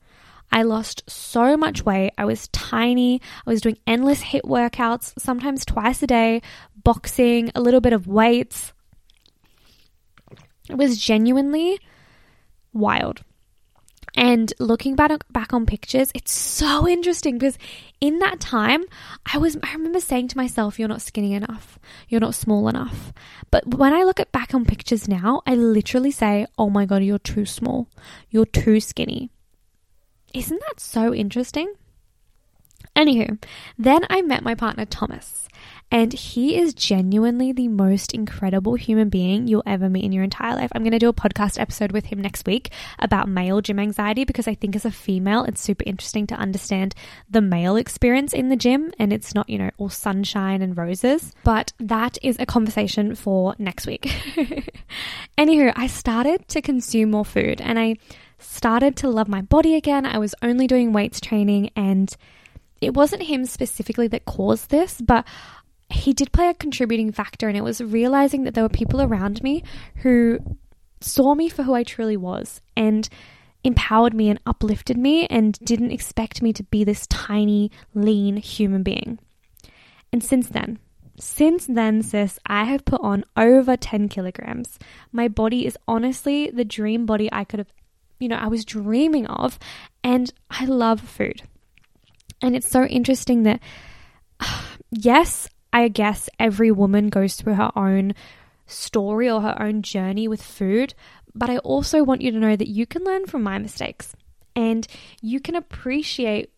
I 0.50 0.62
lost 0.62 1.02
so 1.08 1.56
much 1.56 1.84
weight. 1.84 2.12
I 2.16 2.24
was 2.24 2.48
tiny. 2.48 3.20
I 3.46 3.50
was 3.50 3.60
doing 3.60 3.78
endless 3.86 4.22
HIIT 4.22 4.42
workouts, 4.42 5.12
sometimes 5.18 5.64
twice 5.64 6.02
a 6.02 6.06
day, 6.06 6.42
boxing, 6.82 7.50
a 7.54 7.60
little 7.60 7.80
bit 7.80 7.92
of 7.92 8.06
weights. 8.06 8.72
It 10.68 10.76
was 10.76 10.98
genuinely 10.98 11.78
wild. 12.72 13.22
And 14.16 14.52
looking 14.58 14.96
back 14.96 15.10
back 15.30 15.52
on 15.52 15.66
pictures, 15.66 16.10
it's 16.14 16.32
so 16.32 16.88
interesting 16.88 17.36
because 17.36 17.58
in 18.00 18.18
that 18.20 18.40
time, 18.40 18.84
I 19.30 19.36
was 19.36 19.58
I 19.62 19.72
remember 19.74 20.00
saying 20.00 20.28
to 20.28 20.38
myself, 20.38 20.78
"You're 20.78 20.88
not 20.88 21.02
skinny 21.02 21.34
enough. 21.34 21.78
You're 22.08 22.22
not 22.22 22.34
small 22.34 22.66
enough." 22.68 23.12
But 23.50 23.74
when 23.76 23.92
I 23.92 24.04
look 24.04 24.18
at 24.18 24.32
back 24.32 24.54
on 24.54 24.64
pictures 24.64 25.06
now, 25.06 25.42
I 25.46 25.54
literally 25.54 26.10
say, 26.10 26.46
"Oh 26.56 26.70
my 26.70 26.86
god, 26.86 27.02
you're 27.02 27.18
too 27.18 27.44
small. 27.44 27.88
You're 28.30 28.46
too 28.46 28.80
skinny." 28.80 29.30
Isn't 30.35 30.61
that 30.61 30.80
so 30.80 31.14
interesting? 31.14 31.73
Anywho, 32.95 33.42
then 33.78 34.00
I 34.09 34.23
met 34.23 34.42
my 34.42 34.54
partner 34.54 34.87
Thomas, 34.87 35.49
and 35.90 36.14
he 36.14 36.56
is 36.56 36.73
genuinely 36.73 37.52
the 37.52 37.68
most 37.68 38.14
incredible 38.14 38.75
human 38.75 39.11
being 39.11 39.47
you'll 39.47 39.62
ever 39.66 39.90
meet 39.90 40.04
in 40.04 40.12
your 40.12 40.25
entire 40.25 40.56
life. 40.56 40.71
I'm 40.75 40.83
going 40.83 40.92
to 40.92 40.99
do 40.99 41.09
a 41.09 41.12
podcast 41.12 41.61
episode 41.61 41.92
with 41.92 42.06
him 42.06 42.21
next 42.21 42.47
week 42.47 42.71
about 42.99 43.28
male 43.28 43.61
gym 43.61 43.78
anxiety 43.78 44.25
because 44.25 44.49
I 44.49 44.54
think 44.54 44.75
as 44.75 44.87
a 44.87 44.90
female, 44.90 45.45
it's 45.45 45.61
super 45.61 45.85
interesting 45.87 46.26
to 46.28 46.35
understand 46.35 46.95
the 47.28 47.42
male 47.42 47.76
experience 47.76 48.33
in 48.33 48.49
the 48.49 48.56
gym 48.56 48.92
and 48.99 49.12
it's 49.12 49.35
not, 49.35 49.49
you 49.49 49.59
know, 49.59 49.71
all 49.76 49.90
sunshine 49.90 50.62
and 50.62 50.76
roses. 50.76 51.35
But 51.45 51.73
that 51.78 52.16
is 52.23 52.37
a 52.40 52.47
conversation 52.47 53.14
for 53.14 53.54
next 53.59 53.87
week. 53.87 54.02
Anywho, 55.38 55.73
I 55.76 55.87
started 55.87 56.49
to 56.49 56.62
consume 56.62 57.11
more 57.11 57.26
food 57.26 57.61
and 57.61 57.78
I 57.78 57.97
started 58.38 58.97
to 58.97 59.09
love 59.09 59.28
my 59.28 59.43
body 59.43 59.75
again. 59.75 60.07
I 60.07 60.19
was 60.19 60.35
only 60.43 60.66
doing 60.66 60.93
weights 60.93 61.21
training 61.21 61.71
and 61.76 62.14
it 62.81 62.95
wasn't 62.95 63.23
him 63.23 63.45
specifically 63.47 64.09
that 64.09 64.25
caused 64.25 64.71
this, 64.71 65.00
but 65.00 65.26
he 65.88 66.12
did 66.12 66.33
play 66.33 66.49
a 66.49 66.55
contributing 66.55 67.12
factor, 67.12 67.49
and 67.49 67.57
it 67.57 67.64
was 67.64 67.81
realizing 67.81 68.45
that 68.45 68.55
there 68.55 68.64
were 68.64 68.69
people 68.69 69.00
around 69.00 69.43
me 69.43 69.62
who 69.97 70.38
saw 71.00 71.35
me 71.35 71.49
for 71.49 71.62
who 71.62 71.75
I 71.75 71.85
truly 71.85 72.16
was 72.16 72.61
and 72.76 73.09
empowered 73.62 74.14
me 74.14 74.28
and 74.28 74.40
uplifted 74.47 74.97
me 74.97 75.26
and 75.26 75.59
didn't 75.61 75.90
expect 75.90 76.43
me 76.43 76.52
to 76.52 76.62
be 76.64 76.85
this 76.85 77.07
tiny, 77.07 77.71
lean 77.95 78.37
human 78.37 78.83
being. 78.83 79.19
And 80.12 80.23
since 80.23 80.49
then, 80.49 80.78
since 81.19 81.66
then, 81.66 82.02
sis, 82.02 82.38
I 82.47 82.64
have 82.64 82.85
put 82.85 83.00
on 83.00 83.25
over 83.37 83.76
10 83.76 84.09
kilograms. 84.09 84.78
My 85.12 85.28
body 85.28 85.66
is 85.66 85.78
honestly 85.88 86.50
the 86.50 86.64
dream 86.64 87.07
body 87.07 87.28
I 87.33 87.45
could 87.45 87.61
have, 87.61 87.73
you 88.18 88.28
know, 88.28 88.37
I 88.37 88.49
was 88.49 88.64
dreaming 88.64 89.26
of. 89.26 89.58
And 90.02 90.32
I 90.50 90.64
love 90.64 91.00
food. 91.00 91.42
And 92.40 92.54
it's 92.54 92.70
so 92.70 92.85
interesting 92.85 93.42
that, 93.44 93.61
yes, 94.90 95.49
I 95.73 95.88
guess 95.88 96.28
every 96.38 96.70
woman 96.70 97.08
goes 97.08 97.35
through 97.35 97.54
her 97.54 97.70
own 97.76 98.14
story 98.66 99.30
or 99.30 99.40
her 99.40 99.61
own 99.61 99.82
journey 99.82 100.28
with 100.28 100.42
food. 100.42 100.94
But 101.35 101.50
I 101.50 101.58
also 101.58 102.02
want 102.02 102.23
you 102.23 102.30
to 102.30 102.38
know 102.38 102.56
that 102.56 102.68
you 102.68 102.87
can 102.87 103.04
learn 103.04 103.26
from 103.26 103.42
my 103.42 103.58
mistakes 103.58 104.14
and 104.54 104.87
you 105.20 105.38
can 105.38 105.54
appreciate 105.54 106.50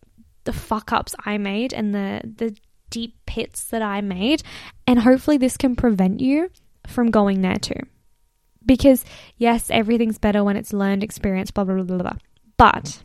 the 0.45 0.53
fuck 0.53 0.93
ups 0.93 1.13
I 1.25 1.37
made 1.37 1.73
and 1.73 1.93
the, 1.93 2.21
the 2.23 2.55
deep 2.89 3.17
pits 3.25 3.65
that 3.65 3.81
I 3.81 4.01
made. 4.01 4.41
And 4.87 4.99
hopefully, 4.99 5.37
this 5.37 5.57
can 5.57 5.75
prevent 5.75 6.21
you 6.21 6.49
from 6.87 7.11
going 7.11 7.41
there 7.41 7.57
too. 7.57 7.81
Because, 8.65 9.05
yes, 9.37 9.69
everything's 9.69 10.17
better 10.17 10.43
when 10.43 10.57
it's 10.57 10.73
learned 10.73 11.03
experience, 11.03 11.51
blah, 11.51 11.63
blah, 11.63 11.75
blah, 11.75 11.83
blah, 11.83 11.97
blah. 11.97 12.17
But 12.57 13.01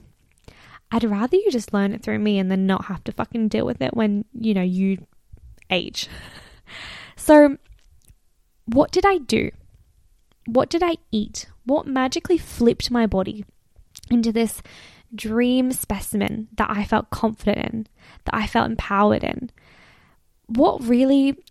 I'd 0.91 1.05
rather 1.05 1.37
you 1.37 1.51
just 1.51 1.73
learn 1.73 1.93
it 1.93 2.03
through 2.03 2.19
me 2.19 2.39
and 2.39 2.51
then 2.51 2.67
not 2.67 2.87
have 2.87 3.05
to 3.05 3.13
fucking 3.13 3.49
deal 3.49 3.67
with 3.67 3.81
it 3.81 3.95
when, 3.95 4.25
you 4.33 4.55
know, 4.55 4.63
you 4.63 5.07
age. 5.71 6.09
So, 7.17 7.57
what 8.67 8.93
did 8.93 9.07
I 9.07 9.19
do? 9.19 9.51
What 10.47 10.69
did 10.69 10.83
I 10.83 10.97
eat? 11.11 11.47
What 11.65 11.87
magically 11.87 12.37
flipped 12.37 12.91
my 12.91 13.07
body 13.07 13.45
into 14.11 14.31
this 14.31 14.63
dream 15.15 15.73
specimen 15.73 16.49
that 16.57 16.69
I 16.71 16.85
felt 16.85 17.09
confident 17.09 17.59
in, 17.73 17.87
that 18.25 18.35
I 18.35 18.47
felt 18.47 18.71
empowered 18.71 19.25
in? 19.25 19.51
What 20.47 20.83
really 20.83 21.43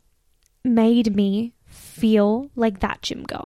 made 0.63 1.15
me 1.15 1.55
feel 1.65 2.51
like 2.55 2.79
that 2.81 3.01
gym 3.01 3.23
girl? 3.23 3.45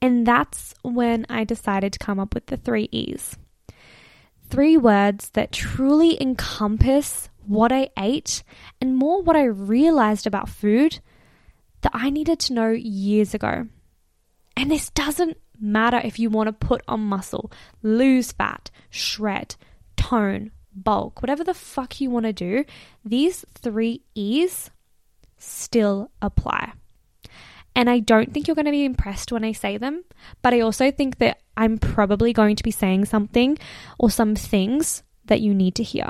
And 0.00 0.26
that's 0.26 0.74
when 0.82 1.26
I 1.28 1.44
decided 1.44 1.92
to 1.92 1.98
come 1.98 2.20
up 2.20 2.34
with 2.34 2.46
the 2.46 2.56
three 2.56 2.88
E's. 2.92 3.36
Three 4.48 4.76
words 4.76 5.30
that 5.30 5.52
truly 5.52 6.20
encompass 6.22 7.28
what 7.46 7.72
I 7.72 7.88
ate 7.98 8.42
and 8.80 8.96
more 8.96 9.22
what 9.22 9.36
I 9.36 9.44
realized 9.44 10.26
about 10.26 10.48
food 10.48 11.00
that 11.80 11.92
I 11.94 12.10
needed 12.10 12.38
to 12.40 12.54
know 12.54 12.70
years 12.70 13.34
ago. 13.34 13.66
And 14.56 14.70
this 14.70 14.90
doesn't 14.90 15.36
matter 15.60 16.00
if 16.02 16.18
you 16.18 16.30
want 16.30 16.48
to 16.48 16.66
put 16.66 16.82
on 16.88 17.00
muscle, 17.00 17.50
lose 17.82 18.32
fat, 18.32 18.70
shred, 18.90 19.56
tone, 19.96 20.50
bulk, 20.74 21.22
whatever 21.22 21.44
the 21.44 21.54
fuck 21.54 22.00
you 22.00 22.10
want 22.10 22.26
to 22.26 22.32
do, 22.32 22.64
these 23.04 23.44
three 23.54 24.02
E's 24.14 24.70
still 25.38 26.10
apply. 26.20 26.72
And 27.78 27.88
I 27.88 28.00
don't 28.00 28.34
think 28.34 28.48
you're 28.48 28.56
going 28.56 28.64
to 28.64 28.72
be 28.72 28.84
impressed 28.84 29.30
when 29.30 29.44
I 29.44 29.52
say 29.52 29.76
them, 29.76 30.02
but 30.42 30.52
I 30.52 30.58
also 30.58 30.90
think 30.90 31.18
that 31.18 31.38
I'm 31.56 31.78
probably 31.78 32.32
going 32.32 32.56
to 32.56 32.64
be 32.64 32.72
saying 32.72 33.04
something 33.04 33.56
or 34.00 34.10
some 34.10 34.34
things 34.34 35.04
that 35.26 35.40
you 35.42 35.54
need 35.54 35.76
to 35.76 35.84
hear. 35.84 36.08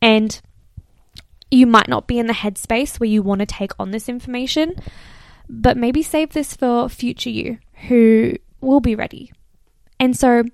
And 0.00 0.40
you 1.50 1.66
might 1.66 1.88
not 1.88 2.06
be 2.06 2.18
in 2.18 2.28
the 2.28 2.32
headspace 2.32 2.98
where 2.98 3.10
you 3.10 3.20
want 3.20 3.40
to 3.40 3.46
take 3.46 3.72
on 3.78 3.90
this 3.90 4.08
information, 4.08 4.74
but 5.50 5.76
maybe 5.76 6.02
save 6.02 6.32
this 6.32 6.56
for 6.56 6.88
future 6.88 7.28
you 7.28 7.58
who 7.88 8.32
will 8.62 8.80
be 8.80 8.94
ready. 8.94 9.30
And 10.00 10.16
so 10.16 10.44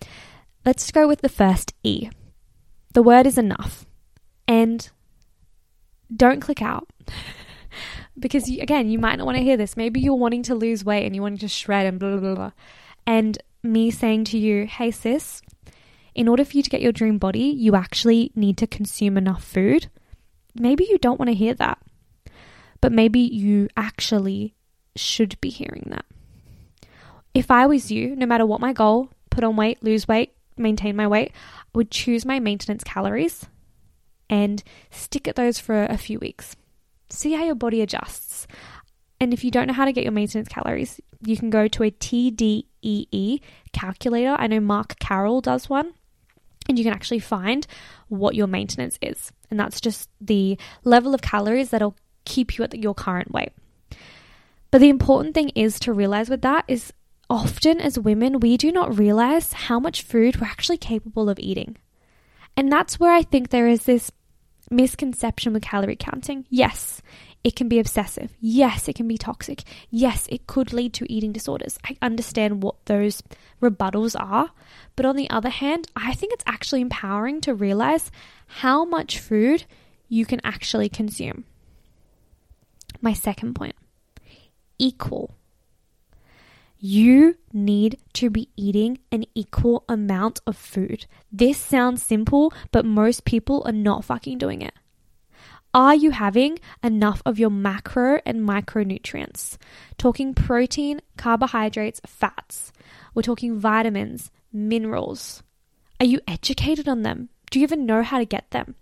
let's 0.66 0.90
go 0.90 1.06
with 1.06 1.20
the 1.20 1.28
first 1.28 1.72
E. 1.84 2.10
The 2.94 3.02
word 3.04 3.28
is 3.28 3.38
enough. 3.38 3.86
And 4.48 4.90
don't 6.16 6.40
click 6.40 6.62
out. 6.62 6.90
because 8.18 8.48
you, 8.48 8.62
again, 8.62 8.88
you 8.88 8.98
might 8.98 9.16
not 9.16 9.26
want 9.26 9.38
to 9.38 9.44
hear 9.44 9.56
this. 9.56 9.76
Maybe 9.76 10.00
you're 10.00 10.14
wanting 10.14 10.42
to 10.44 10.54
lose 10.54 10.84
weight 10.84 11.06
and 11.06 11.14
you 11.14 11.22
want 11.22 11.40
to 11.40 11.48
shred 11.48 11.86
and 11.86 11.98
blah, 11.98 12.10
blah, 12.10 12.20
blah, 12.20 12.34
blah. 12.34 12.50
And 13.06 13.38
me 13.62 13.90
saying 13.90 14.24
to 14.24 14.38
you, 14.38 14.66
hey, 14.66 14.90
sis, 14.90 15.42
in 16.14 16.28
order 16.28 16.44
for 16.44 16.56
you 16.56 16.62
to 16.62 16.70
get 16.70 16.82
your 16.82 16.92
dream 16.92 17.18
body, 17.18 17.44
you 17.44 17.74
actually 17.74 18.32
need 18.34 18.56
to 18.58 18.66
consume 18.66 19.16
enough 19.16 19.42
food. 19.42 19.88
Maybe 20.54 20.86
you 20.88 20.98
don't 20.98 21.18
want 21.18 21.30
to 21.30 21.34
hear 21.34 21.54
that, 21.54 21.78
but 22.80 22.92
maybe 22.92 23.20
you 23.20 23.68
actually 23.76 24.54
should 24.94 25.40
be 25.40 25.48
hearing 25.48 25.86
that. 25.86 26.04
If 27.34 27.50
I 27.50 27.66
was 27.66 27.90
you, 27.90 28.14
no 28.14 28.26
matter 28.26 28.44
what 28.44 28.60
my 28.60 28.74
goal, 28.74 29.08
put 29.30 29.44
on 29.44 29.56
weight, 29.56 29.82
lose 29.82 30.06
weight, 30.06 30.34
maintain 30.58 30.94
my 30.96 31.06
weight, 31.06 31.32
I 31.34 31.78
would 31.78 31.90
choose 31.90 32.26
my 32.26 32.38
maintenance 32.38 32.84
calories 32.84 33.46
and 34.28 34.62
stick 34.90 35.26
at 35.26 35.36
those 35.36 35.58
for 35.58 35.84
a 35.84 35.96
few 35.96 36.18
weeks. 36.18 36.56
See 37.12 37.32
how 37.32 37.44
your 37.44 37.54
body 37.54 37.82
adjusts. 37.82 38.46
And 39.20 39.32
if 39.32 39.44
you 39.44 39.50
don't 39.50 39.66
know 39.68 39.74
how 39.74 39.84
to 39.84 39.92
get 39.92 40.02
your 40.02 40.12
maintenance 40.12 40.48
calories, 40.48 41.00
you 41.24 41.36
can 41.36 41.50
go 41.50 41.68
to 41.68 41.84
a 41.84 41.90
TDEE 41.90 43.40
calculator. 43.72 44.34
I 44.38 44.46
know 44.46 44.60
Mark 44.60 44.98
Carroll 44.98 45.40
does 45.40 45.68
one. 45.68 45.92
And 46.68 46.78
you 46.78 46.84
can 46.84 46.94
actually 46.94 47.18
find 47.18 47.66
what 48.08 48.34
your 48.34 48.46
maintenance 48.46 48.98
is. 49.02 49.32
And 49.50 49.58
that's 49.58 49.80
just 49.80 50.08
the 50.20 50.56
level 50.84 51.12
of 51.14 51.20
calories 51.20 51.70
that'll 51.70 51.96
keep 52.24 52.56
you 52.56 52.64
at 52.64 52.78
your 52.78 52.94
current 52.94 53.32
weight. 53.32 53.52
But 54.70 54.80
the 54.80 54.88
important 54.88 55.34
thing 55.34 55.50
is 55.50 55.78
to 55.80 55.92
realize 55.92 56.30
with 56.30 56.42
that 56.42 56.64
is 56.68 56.92
often 57.28 57.80
as 57.80 57.98
women, 57.98 58.40
we 58.40 58.56
do 58.56 58.72
not 58.72 58.96
realize 58.96 59.52
how 59.52 59.80
much 59.80 60.02
food 60.02 60.40
we're 60.40 60.46
actually 60.46 60.78
capable 60.78 61.28
of 61.28 61.38
eating. 61.38 61.76
And 62.56 62.70
that's 62.70 62.98
where 63.00 63.12
I 63.12 63.22
think 63.22 63.50
there 63.50 63.68
is 63.68 63.84
this 63.84 64.10
misconception 64.72 65.52
with 65.52 65.62
calorie 65.62 65.96
counting. 65.96 66.46
Yes, 66.50 67.02
it 67.44 67.56
can 67.56 67.68
be 67.68 67.78
obsessive. 67.78 68.32
Yes, 68.40 68.88
it 68.88 68.94
can 68.94 69.08
be 69.08 69.18
toxic. 69.18 69.62
Yes, 69.90 70.26
it 70.30 70.46
could 70.46 70.72
lead 70.72 70.94
to 70.94 71.12
eating 71.12 71.32
disorders. 71.32 71.78
I 71.84 71.96
understand 72.00 72.62
what 72.62 72.84
those 72.86 73.22
rebuttals 73.60 74.18
are. 74.18 74.50
But 74.96 75.06
on 75.06 75.16
the 75.16 75.30
other 75.30 75.48
hand, 75.48 75.88
I 75.96 76.14
think 76.14 76.32
it's 76.32 76.44
actually 76.46 76.80
empowering 76.80 77.40
to 77.42 77.54
realize 77.54 78.10
how 78.46 78.84
much 78.84 79.18
food 79.18 79.64
you 80.08 80.26
can 80.26 80.40
actually 80.44 80.88
consume. 80.88 81.44
My 83.00 83.12
second 83.12 83.54
point 83.54 83.74
equal. 84.78 85.34
You 86.84 87.36
need 87.52 88.00
to 88.14 88.28
be 88.28 88.48
eating 88.56 88.98
an 89.12 89.24
equal 89.36 89.84
amount 89.88 90.40
of 90.48 90.56
food. 90.56 91.06
This 91.30 91.56
sounds 91.56 92.02
simple, 92.02 92.52
but 92.72 92.84
most 92.84 93.24
people 93.24 93.62
are 93.64 93.72
not 93.72 94.04
fucking 94.04 94.38
doing 94.38 94.62
it. 94.62 94.74
Are 95.72 95.94
you 95.94 96.10
having 96.10 96.58
enough 96.82 97.22
of 97.24 97.38
your 97.38 97.50
macro 97.50 98.18
and 98.26 98.40
micronutrients? 98.40 99.58
Talking 99.96 100.34
protein, 100.34 101.00
carbohydrates, 101.16 102.00
fats. 102.04 102.72
We're 103.14 103.22
talking 103.22 103.60
vitamins, 103.60 104.32
minerals. 104.52 105.44
Are 106.00 106.06
you 106.06 106.18
educated 106.26 106.88
on 106.88 107.02
them? 107.02 107.28
Do 107.52 107.60
you 107.60 107.62
even 107.62 107.86
know 107.86 108.02
how 108.02 108.18
to 108.18 108.24
get 108.24 108.50
them? 108.50 108.74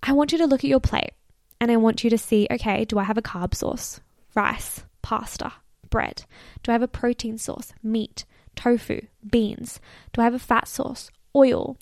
I 0.00 0.12
want 0.12 0.30
you 0.30 0.38
to 0.38 0.46
look 0.46 0.62
at 0.62 0.70
your 0.70 0.78
plate 0.78 1.14
and 1.60 1.72
I 1.72 1.76
want 1.76 2.04
you 2.04 2.10
to 2.10 2.18
see 2.18 2.46
okay, 2.52 2.84
do 2.84 3.00
I 3.00 3.02
have 3.02 3.18
a 3.18 3.22
carb 3.22 3.52
source? 3.52 3.98
Rice, 4.36 4.84
pasta, 5.02 5.52
bread? 5.92 6.24
Do 6.64 6.72
I 6.72 6.74
have 6.74 6.82
a 6.82 6.88
protein 6.88 7.38
source? 7.38 7.72
Meat, 7.82 8.24
tofu, 8.56 9.02
beans? 9.30 9.78
Do 10.12 10.20
I 10.20 10.24
have 10.24 10.34
a 10.34 10.40
fat 10.40 10.66
source? 10.66 11.10
oil, 11.34 11.76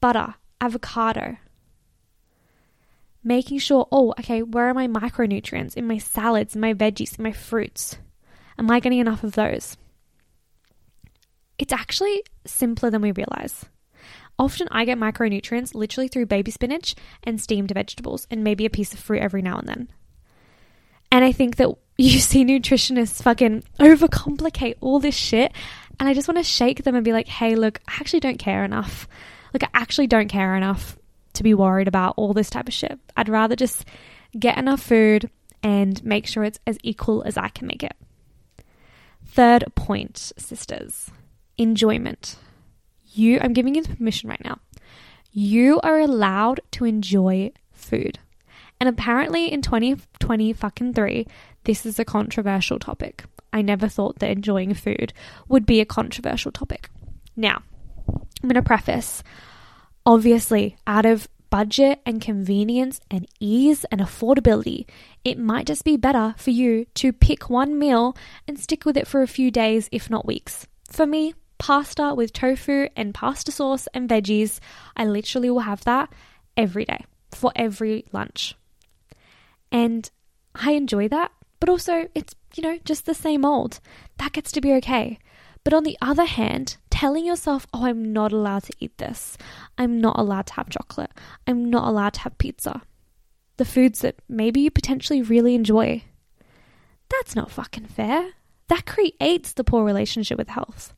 butter, 0.00 0.34
avocado. 0.60 1.36
Making 3.24 3.58
sure, 3.58 3.86
oh, 3.92 4.14
okay, 4.18 4.42
where 4.42 4.68
are 4.68 4.74
my 4.74 4.88
micronutrients 4.88 5.76
in 5.76 5.86
my 5.86 5.98
salads, 5.98 6.54
in 6.54 6.60
my 6.60 6.74
veggies, 6.74 7.18
in 7.18 7.22
my 7.22 7.32
fruits? 7.32 7.98
Am 8.58 8.70
I 8.70 8.80
getting 8.80 8.98
enough 8.98 9.22
of 9.22 9.32
those? 9.32 9.76
It's 11.58 11.72
actually 11.72 12.24
simpler 12.44 12.90
than 12.90 13.02
we 13.02 13.12
realize. 13.12 13.64
Often 14.38 14.68
I 14.72 14.84
get 14.84 14.98
micronutrients 14.98 15.74
literally 15.74 16.08
through 16.08 16.26
baby 16.26 16.50
spinach 16.50 16.96
and 17.22 17.40
steamed 17.40 17.70
vegetables 17.70 18.26
and 18.30 18.42
maybe 18.42 18.66
a 18.66 18.70
piece 18.70 18.92
of 18.92 18.98
fruit 18.98 19.20
every 19.20 19.42
now 19.42 19.58
and 19.58 19.68
then. 19.68 19.88
And 21.12 21.24
I 21.24 21.30
think 21.30 21.56
that 21.56 21.70
you 21.96 22.20
see 22.20 22.44
nutritionists 22.44 23.22
fucking 23.22 23.64
overcomplicate 23.78 24.76
all 24.80 24.98
this 24.98 25.14
shit. 25.14 25.52
And 26.00 26.08
I 26.08 26.14
just 26.14 26.26
want 26.26 26.38
to 26.38 26.44
shake 26.44 26.84
them 26.84 26.94
and 26.94 27.04
be 27.04 27.12
like, 27.12 27.28
hey, 27.28 27.54
look, 27.54 27.80
I 27.86 27.94
actually 28.00 28.20
don't 28.20 28.38
care 28.38 28.64
enough. 28.64 29.06
Like, 29.52 29.64
I 29.64 29.68
actually 29.74 30.06
don't 30.06 30.28
care 30.28 30.56
enough 30.56 30.96
to 31.34 31.42
be 31.42 31.54
worried 31.54 31.88
about 31.88 32.14
all 32.16 32.32
this 32.32 32.50
type 32.50 32.68
of 32.68 32.74
shit. 32.74 32.98
I'd 33.16 33.28
rather 33.28 33.56
just 33.56 33.84
get 34.38 34.58
enough 34.58 34.82
food 34.82 35.30
and 35.62 36.02
make 36.04 36.26
sure 36.26 36.44
it's 36.44 36.58
as 36.66 36.78
equal 36.82 37.22
as 37.24 37.36
I 37.36 37.48
can 37.48 37.66
make 37.66 37.82
it. 37.82 37.94
Third 39.26 39.64
point, 39.74 40.32
sisters 40.36 41.10
enjoyment. 41.58 42.36
You, 43.12 43.38
I'm 43.40 43.52
giving 43.52 43.74
you 43.74 43.82
the 43.82 43.94
permission 43.94 44.28
right 44.28 44.42
now. 44.44 44.58
You 45.30 45.80
are 45.82 45.98
allowed 45.98 46.60
to 46.72 46.84
enjoy 46.84 47.52
food. 47.72 48.18
And 48.82 48.88
apparently 48.88 49.46
in 49.46 49.62
2020 49.62 50.54
fucking 50.54 50.94
3, 50.94 51.24
this 51.62 51.86
is 51.86 52.00
a 52.00 52.04
controversial 52.04 52.80
topic. 52.80 53.22
I 53.52 53.62
never 53.62 53.86
thought 53.86 54.18
that 54.18 54.32
enjoying 54.32 54.74
food 54.74 55.12
would 55.46 55.64
be 55.64 55.80
a 55.80 55.84
controversial 55.84 56.50
topic. 56.50 56.90
Now, 57.36 57.62
I'm 58.08 58.48
going 58.48 58.54
to 58.54 58.62
preface 58.62 59.22
obviously, 60.04 60.76
out 60.84 61.06
of 61.06 61.28
budget 61.48 62.00
and 62.04 62.20
convenience 62.20 63.00
and 63.08 63.28
ease 63.38 63.84
and 63.92 64.00
affordability, 64.00 64.86
it 65.22 65.38
might 65.38 65.68
just 65.68 65.84
be 65.84 65.96
better 65.96 66.34
for 66.36 66.50
you 66.50 66.84
to 66.94 67.12
pick 67.12 67.48
one 67.48 67.78
meal 67.78 68.16
and 68.48 68.58
stick 68.58 68.84
with 68.84 68.96
it 68.96 69.06
for 69.06 69.22
a 69.22 69.28
few 69.28 69.52
days, 69.52 69.88
if 69.92 70.10
not 70.10 70.26
weeks. 70.26 70.66
For 70.90 71.06
me, 71.06 71.34
pasta 71.58 72.14
with 72.16 72.32
tofu 72.32 72.88
and 72.96 73.14
pasta 73.14 73.52
sauce 73.52 73.86
and 73.94 74.10
veggies, 74.10 74.58
I 74.96 75.04
literally 75.04 75.50
will 75.50 75.60
have 75.60 75.84
that 75.84 76.12
every 76.56 76.84
day 76.84 77.04
for 77.30 77.52
every 77.54 78.06
lunch. 78.10 78.56
And 79.72 80.08
I 80.54 80.72
enjoy 80.72 81.08
that, 81.08 81.32
but 81.58 81.68
also 81.68 82.08
it's, 82.14 82.34
you 82.54 82.62
know, 82.62 82.78
just 82.84 83.06
the 83.06 83.14
same 83.14 83.44
old. 83.44 83.80
That 84.18 84.32
gets 84.32 84.52
to 84.52 84.60
be 84.60 84.74
okay. 84.74 85.18
But 85.64 85.72
on 85.72 85.84
the 85.84 85.96
other 86.02 86.24
hand, 86.24 86.76
telling 86.90 87.24
yourself, 87.24 87.66
oh, 87.72 87.86
I'm 87.86 88.12
not 88.12 88.32
allowed 88.32 88.64
to 88.64 88.72
eat 88.80 88.98
this. 88.98 89.38
I'm 89.78 90.00
not 90.00 90.18
allowed 90.18 90.46
to 90.46 90.54
have 90.54 90.68
chocolate. 90.68 91.12
I'm 91.46 91.70
not 91.70 91.88
allowed 91.88 92.14
to 92.14 92.20
have 92.20 92.38
pizza. 92.38 92.82
The 93.56 93.64
foods 93.64 94.00
that 94.00 94.16
maybe 94.28 94.60
you 94.60 94.70
potentially 94.70 95.22
really 95.22 95.54
enjoy. 95.54 96.04
That's 97.08 97.36
not 97.36 97.50
fucking 97.50 97.86
fair. 97.86 98.30
That 98.68 98.86
creates 98.86 99.52
the 99.52 99.64
poor 99.64 99.84
relationship 99.84 100.36
with 100.38 100.48
health. 100.48 100.94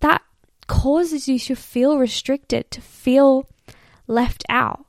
That 0.00 0.22
causes 0.66 1.28
you 1.28 1.38
to 1.40 1.54
feel 1.54 1.98
restricted, 1.98 2.70
to 2.70 2.80
feel 2.80 3.48
left 4.06 4.44
out. 4.48 4.86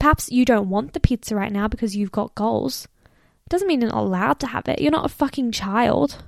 Perhaps 0.00 0.32
you 0.32 0.44
don't 0.44 0.70
want 0.70 0.94
the 0.94 1.00
pizza 1.00 1.36
right 1.36 1.52
now 1.52 1.68
because 1.68 1.94
you've 1.94 2.10
got 2.10 2.34
goals. 2.34 2.88
It 3.46 3.50
doesn't 3.50 3.68
mean 3.68 3.80
you're 3.80 3.90
not 3.90 4.02
allowed 4.02 4.40
to 4.40 4.48
have 4.48 4.66
it. 4.66 4.80
You're 4.80 4.90
not 4.90 5.04
a 5.04 5.14
fucking 5.14 5.52
child. 5.52 6.24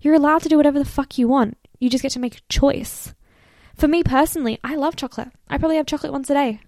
You're 0.00 0.14
allowed 0.14 0.42
to 0.42 0.48
do 0.48 0.56
whatever 0.56 0.78
the 0.78 0.84
fuck 0.84 1.18
you 1.18 1.28
want. 1.28 1.56
You 1.78 1.90
just 1.90 2.02
get 2.02 2.12
to 2.12 2.18
make 2.18 2.38
a 2.38 2.42
choice. 2.48 3.14
For 3.76 3.86
me 3.86 4.02
personally, 4.02 4.58
I 4.64 4.76
love 4.76 4.96
chocolate. 4.96 5.28
I 5.48 5.58
probably 5.58 5.76
have 5.76 5.86
chocolate 5.86 6.12
once 6.12 6.30
a 6.30 6.34
day. 6.34 6.60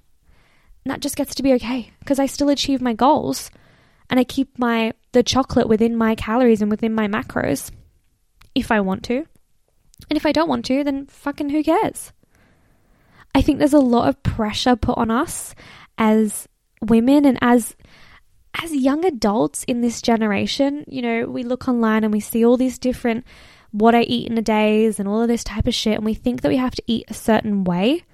And 0.85 0.93
that 0.93 1.01
just 1.01 1.17
gets 1.17 1.35
to 1.35 1.43
be 1.43 1.55
okay 1.55 1.93
because 2.01 2.19
I 2.19 2.27
still 2.27 2.49
achieve 2.49 2.81
my 2.81 2.93
goals 2.93 3.51
and 4.11 4.21
I 4.21 4.25
keep 4.25 4.59
my 4.59 4.93
the 5.13 5.23
chocolate 5.23 5.69
within 5.69 5.97
my 5.97 6.15
calories 6.15 6.63
and 6.63 6.71
within 6.71 6.95
my 6.95 7.09
macros 7.09 7.71
if 8.55 8.71
I 8.71 8.81
want 8.81 9.03
to. 9.05 9.27
And 10.11 10.17
if 10.17 10.27
I 10.27 10.33
don't 10.33 10.49
want 10.49 10.67
to, 10.67 10.85
then 10.85 11.07
fucking 11.07 11.49
who 11.49 11.65
cares? 11.65 12.13
I 13.35 13.43
think 13.43 13.59
there's 13.59 13.73
a 13.73 13.79
lot 13.79 14.09
of 14.09 14.23
pressure 14.23 14.77
put 14.77 14.99
on 14.99 15.11
us 15.11 15.55
as 15.99 16.49
women 16.81 17.25
and 17.25 17.39
as 17.41 17.77
as 18.63 18.75
young 18.75 19.05
adults 19.05 19.65
in 19.65 19.83
this 19.83 20.01
generation, 20.01 20.85
you 20.89 21.03
know, 21.03 21.27
we 21.27 21.43
look 21.43 21.69
online 21.69 22.05
and 22.05 22.13
we 22.13 22.21
see 22.21 22.45
all 22.45 22.57
these 22.57 22.79
different 22.79 23.25
what 23.71 23.95
I 23.95 24.03
eat 24.03 24.31
in 24.31 24.39
a 24.39 24.43
days 24.43 24.99
and 24.99 25.07
all 25.07 25.21
of 25.21 25.29
this 25.29 25.45
type 25.45 25.67
of 25.67 25.75
shit, 25.75 25.97
and 25.97 26.05
we 26.05 26.15
think 26.15 26.41
that 26.41 26.49
we 26.49 26.57
have 26.57 26.75
to 26.75 26.83
eat 26.87 27.05
a 27.09 27.15
certain 27.15 27.65
way, 27.65 28.05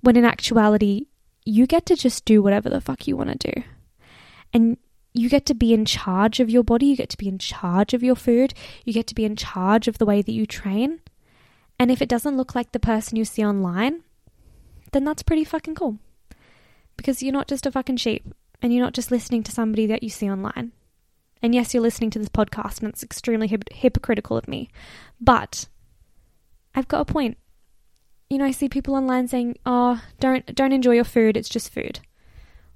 when 0.00 0.16
in 0.16 0.24
actuality, 0.24 1.08
you 1.44 1.66
get 1.66 1.84
to 1.86 1.96
just 1.96 2.24
do 2.24 2.42
whatever 2.42 2.70
the 2.70 2.80
fuck 2.80 3.06
you 3.06 3.16
want 3.16 3.38
to 3.38 3.52
do. 3.52 3.62
And 4.54 4.78
you 5.12 5.28
get 5.28 5.44
to 5.46 5.54
be 5.54 5.74
in 5.74 5.84
charge 5.84 6.40
of 6.40 6.48
your 6.48 6.64
body, 6.64 6.86
you 6.86 6.96
get 6.96 7.10
to 7.10 7.18
be 7.18 7.28
in 7.28 7.38
charge 7.38 7.92
of 7.92 8.02
your 8.02 8.16
food, 8.16 8.54
you 8.84 8.94
get 8.94 9.06
to 9.08 9.14
be 9.14 9.24
in 9.26 9.36
charge 9.36 9.86
of 9.88 9.98
the 9.98 10.06
way 10.06 10.22
that 10.22 10.32
you 10.32 10.46
train. 10.46 11.00
And 11.78 11.90
if 11.90 12.00
it 12.00 12.08
doesn't 12.08 12.36
look 12.36 12.54
like 12.54 12.72
the 12.72 12.80
person 12.80 13.16
you 13.16 13.24
see 13.24 13.44
online, 13.44 14.02
then 14.92 15.04
that's 15.04 15.22
pretty 15.22 15.44
fucking 15.44 15.74
cool. 15.74 15.98
Because 16.96 17.22
you're 17.22 17.32
not 17.32 17.48
just 17.48 17.66
a 17.66 17.72
fucking 17.72 17.96
sheep 17.96 18.32
and 18.62 18.72
you're 18.72 18.84
not 18.84 18.94
just 18.94 19.10
listening 19.10 19.42
to 19.44 19.52
somebody 19.52 19.86
that 19.86 20.02
you 20.02 20.08
see 20.08 20.30
online. 20.30 20.72
And 21.42 21.54
yes, 21.54 21.74
you're 21.74 21.82
listening 21.82 22.10
to 22.10 22.18
this 22.18 22.30
podcast, 22.30 22.80
and 22.80 22.88
it's 22.88 23.02
extremely 23.02 23.46
hip- 23.46 23.70
hypocritical 23.70 24.36
of 24.36 24.48
me. 24.48 24.70
But 25.20 25.68
I've 26.74 26.88
got 26.88 27.02
a 27.02 27.12
point. 27.12 27.36
You 28.30 28.38
know, 28.38 28.46
I 28.46 28.50
see 28.50 28.68
people 28.68 28.94
online 28.94 29.28
saying, 29.28 29.58
"Oh, 29.66 30.02
don't 30.20 30.46
don't 30.54 30.72
enjoy 30.72 30.92
your 30.92 31.04
food. 31.04 31.36
It's 31.36 31.50
just 31.50 31.70
food." 31.70 32.00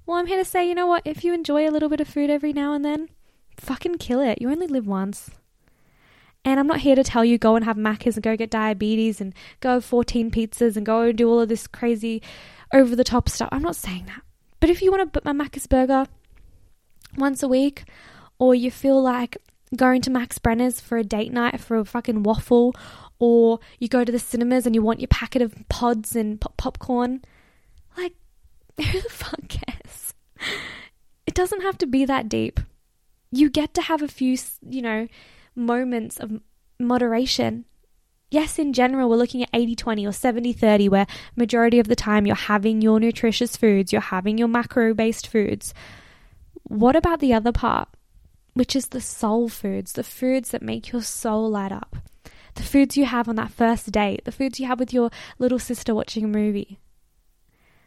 Well, 0.05 0.17
I'm 0.17 0.27
here 0.27 0.37
to 0.37 0.45
say, 0.45 0.67
you 0.67 0.73
know 0.73 0.87
what? 0.87 1.03
If 1.05 1.23
you 1.23 1.35
enjoy 1.35 1.69
a 1.69 1.71
little 1.71 1.87
bit 1.87 2.01
of 2.01 2.07
food 2.07 2.31
every 2.31 2.51
now 2.51 2.73
and 2.73 2.83
then, 2.83 3.09
fucking 3.57 3.99
kill 3.99 4.21
it. 4.21 4.41
You 4.41 4.49
only 4.49 4.65
live 4.65 4.87
once. 4.87 5.29
And 6.43 6.59
I'm 6.59 6.65
not 6.65 6.79
here 6.79 6.95
to 6.95 7.03
tell 7.03 7.23
you 7.23 7.37
go 7.37 7.55
and 7.55 7.63
have 7.65 7.77
Macca's 7.77 8.15
and 8.15 8.23
go 8.23 8.35
get 8.35 8.49
diabetes 8.49 9.21
and 9.21 9.35
go 9.59 9.79
14 9.79 10.31
pizzas 10.31 10.75
and 10.75 10.83
go 10.83 11.01
and 11.01 11.15
do 11.15 11.29
all 11.29 11.41
of 11.41 11.49
this 11.49 11.67
crazy 11.67 12.23
over 12.73 12.95
the 12.95 13.03
top 13.03 13.29
stuff. 13.29 13.49
I'm 13.51 13.61
not 13.61 13.75
saying 13.75 14.05
that. 14.07 14.21
But 14.59 14.69
if 14.69 14.81
you 14.81 14.91
want 14.91 15.11
to 15.11 15.19
put 15.19 15.25
my 15.25 15.31
Macca's 15.45 15.67
burger 15.67 16.07
once 17.17 17.41
a 17.41 17.47
week 17.47 17.85
or 18.37 18.53
you 18.53 18.71
feel 18.71 19.01
like 19.01 19.37
going 19.75 20.01
to 20.01 20.09
Max 20.09 20.39
Brenner's 20.39 20.79
for 20.79 20.97
a 20.97 21.03
date 21.03 21.31
night 21.31 21.59
for 21.59 21.77
a 21.77 21.85
fucking 21.85 22.23
waffle, 22.23 22.73
or 23.19 23.59
you 23.77 23.87
go 23.87 24.03
to 24.03 24.11
the 24.11 24.19
cinemas 24.19 24.65
and 24.65 24.73
you 24.73 24.81
want 24.81 24.99
your 24.99 25.07
packet 25.07 25.41
of 25.41 25.53
pods 25.69 26.15
and 26.15 26.39
pop- 26.39 26.57
popcorn, 26.57 27.21
like, 27.97 28.13
who 28.77 29.01
the 29.01 29.09
fuck 29.09 29.47
cares? 29.47 30.13
It 31.27 31.33
doesn't 31.33 31.61
have 31.61 31.77
to 31.79 31.85
be 31.85 32.05
that 32.05 32.29
deep. 32.29 32.59
You 33.31 33.49
get 33.49 33.73
to 33.75 33.81
have 33.83 34.01
a 34.01 34.07
few, 34.07 34.37
you 34.67 34.81
know, 34.81 35.07
moments 35.55 36.17
of 36.17 36.41
moderation. 36.79 37.65
Yes, 38.31 38.59
in 38.59 38.73
general, 38.73 39.09
we're 39.09 39.15
looking 39.15 39.41
at 39.41 39.49
80 39.53 39.75
20 39.75 40.05
or 40.05 40.11
70 40.11 40.53
30, 40.53 40.89
where 40.89 41.07
majority 41.35 41.79
of 41.79 41.87
the 41.87 41.95
time 41.95 42.27
you're 42.27 42.35
having 42.35 42.81
your 42.81 42.99
nutritious 42.99 43.57
foods, 43.57 43.91
you're 43.91 44.01
having 44.01 44.37
your 44.37 44.47
macro 44.47 44.93
based 44.93 45.27
foods. 45.27 45.73
What 46.63 46.95
about 46.95 47.19
the 47.19 47.33
other 47.33 47.51
part? 47.51 47.89
which 48.59 48.75
is 48.75 48.87
the 48.87 48.99
soul 48.99 49.47
foods, 49.47 49.93
the 49.93 50.03
foods 50.03 50.49
that 50.49 50.61
make 50.61 50.91
your 50.91 51.01
soul 51.01 51.49
light 51.49 51.71
up, 51.71 51.95
the 52.55 52.63
foods 52.63 52.97
you 52.97 53.05
have 53.05 53.29
on 53.29 53.35
that 53.37 53.51
first 53.51 53.89
date, 53.89 54.25
the 54.25 54.33
foods 54.33 54.59
you 54.59 54.67
have 54.67 54.79
with 54.79 54.93
your 54.93 55.09
little 55.37 55.59
sister 55.59 55.95
watching 55.95 56.25
a 56.25 56.27
movie. 56.27 56.77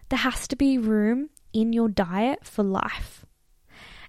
There 0.08 0.18
has 0.18 0.48
to 0.48 0.56
be 0.56 0.78
room 0.78 1.28
in 1.52 1.74
your 1.74 1.90
diet 1.90 2.46
for 2.46 2.62
life. 2.62 3.26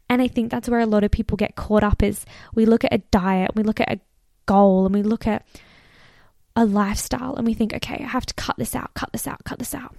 And 0.10 0.22
I 0.22 0.30
think 0.30 0.52
that's 0.52 0.69
where 0.69 0.80
a 0.80 0.86
lot 0.86 1.04
of 1.04 1.12
people 1.12 1.36
get 1.36 1.58
caught 1.58 1.84
up 1.84 2.02
is 2.02 2.26
we 2.54 2.65
look 2.65 2.86
at 2.86 2.93
a 2.93 3.00
diet, 3.12 3.52
we 3.56 3.63
look 3.63 3.82
at 3.82 3.91
a 3.91 4.00
goal, 4.46 4.86
and 4.86 4.96
we 4.96 5.02
look 5.02 5.28
at 5.28 5.46
a 6.56 6.66
lifestyle 6.66 7.36
and 7.36 7.46
we 7.46 7.54
think, 7.54 7.74
okay, 7.74 8.04
I 8.04 8.08
have 8.08 8.26
to 8.26 8.34
cut 8.36 8.58
this 8.58 8.76
out, 8.76 8.94
cut 8.94 9.12
this 9.12 9.28
out, 9.28 9.44
cut 9.44 9.60
this 9.60 9.74
out. 9.74 9.96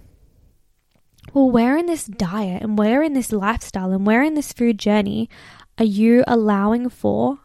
Well, 1.33 1.51
where 1.51 1.77
in 1.77 1.87
this 1.87 2.07
diet 2.07 2.62
and 2.62 2.79
where 2.79 3.03
in 3.03 3.14
this 3.14 3.33
lifestyle 3.33 3.93
and 3.93 4.07
where 4.07 4.23
in 4.23 4.35
this 4.35 4.53
food 4.53 4.79
journey 4.79 5.29
are 5.79 5.85
you 5.85 6.23
allowing 6.27 6.88
for 6.88 7.40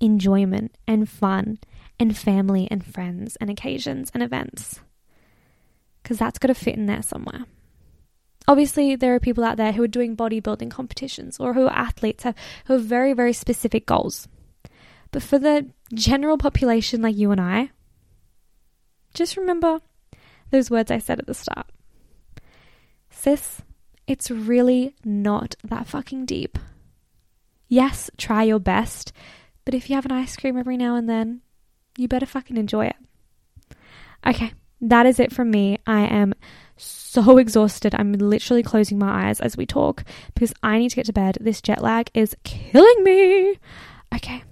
enjoyment 0.00 0.76
and 0.86 1.08
fun 1.08 1.58
and 1.98 2.16
family 2.16 2.68
and 2.70 2.84
friends 2.84 3.36
and 3.36 3.50
occasions 3.50 4.10
and 4.14 4.22
events? 4.22 4.80
Because 6.02 6.18
that's 6.18 6.38
got 6.38 6.48
to 6.48 6.54
fit 6.54 6.76
in 6.76 6.86
there 6.86 7.02
somewhere. 7.02 7.46
Obviously, 8.46 8.94
there 8.94 9.14
are 9.14 9.20
people 9.20 9.42
out 9.42 9.56
there 9.56 9.72
who 9.72 9.82
are 9.82 9.88
doing 9.88 10.16
bodybuilding 10.16 10.70
competitions 10.70 11.40
or 11.40 11.54
who 11.54 11.66
are 11.66 11.76
athletes 11.76 12.24
have, 12.24 12.36
who 12.66 12.74
have 12.74 12.84
very, 12.84 13.14
very 13.14 13.32
specific 13.32 13.86
goals. 13.86 14.28
But 15.10 15.22
for 15.22 15.38
the 15.38 15.70
general 15.94 16.36
population 16.36 17.00
like 17.00 17.16
you 17.16 17.30
and 17.30 17.40
I, 17.40 17.70
just 19.14 19.36
remember 19.36 19.80
those 20.50 20.70
words 20.70 20.90
I 20.90 20.98
said 20.98 21.18
at 21.18 21.26
the 21.26 21.34
start. 21.34 21.66
Sis, 23.10 23.62
it's 24.06 24.30
really 24.30 24.94
not 25.04 25.56
that 25.64 25.86
fucking 25.86 26.26
deep. 26.26 26.58
Yes, 27.68 28.10
try 28.18 28.42
your 28.42 28.58
best, 28.58 29.12
but 29.64 29.74
if 29.74 29.88
you 29.88 29.96
have 29.96 30.04
an 30.04 30.12
ice 30.12 30.36
cream 30.36 30.58
every 30.58 30.76
now 30.76 30.96
and 30.96 31.08
then, 31.08 31.40
you 31.96 32.08
better 32.08 32.26
fucking 32.26 32.56
enjoy 32.56 32.86
it. 32.86 32.96
Okay, 34.26 34.52
that 34.80 35.06
is 35.06 35.18
it 35.18 35.32
from 35.32 35.50
me. 35.50 35.78
I 35.86 36.02
am 36.02 36.34
so 36.76 37.38
exhausted. 37.38 37.94
I'm 37.94 38.12
literally 38.12 38.62
closing 38.62 38.98
my 38.98 39.28
eyes 39.28 39.40
as 39.40 39.56
we 39.56 39.66
talk 39.66 40.04
because 40.34 40.52
I 40.62 40.78
need 40.78 40.90
to 40.90 40.96
get 40.96 41.06
to 41.06 41.12
bed. 41.12 41.38
This 41.40 41.62
jet 41.62 41.82
lag 41.82 42.10
is 42.14 42.36
killing 42.44 43.02
me. 43.04 43.58
Okay. 44.14 44.42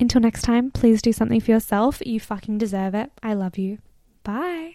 Until 0.00 0.20
next 0.20 0.42
time, 0.42 0.70
please 0.70 1.00
do 1.02 1.12
something 1.12 1.40
for 1.40 1.52
yourself. 1.52 2.02
You 2.04 2.18
fucking 2.18 2.58
deserve 2.58 2.94
it. 2.94 3.12
I 3.22 3.34
love 3.34 3.58
you. 3.58 3.78
Bye. 4.24 4.74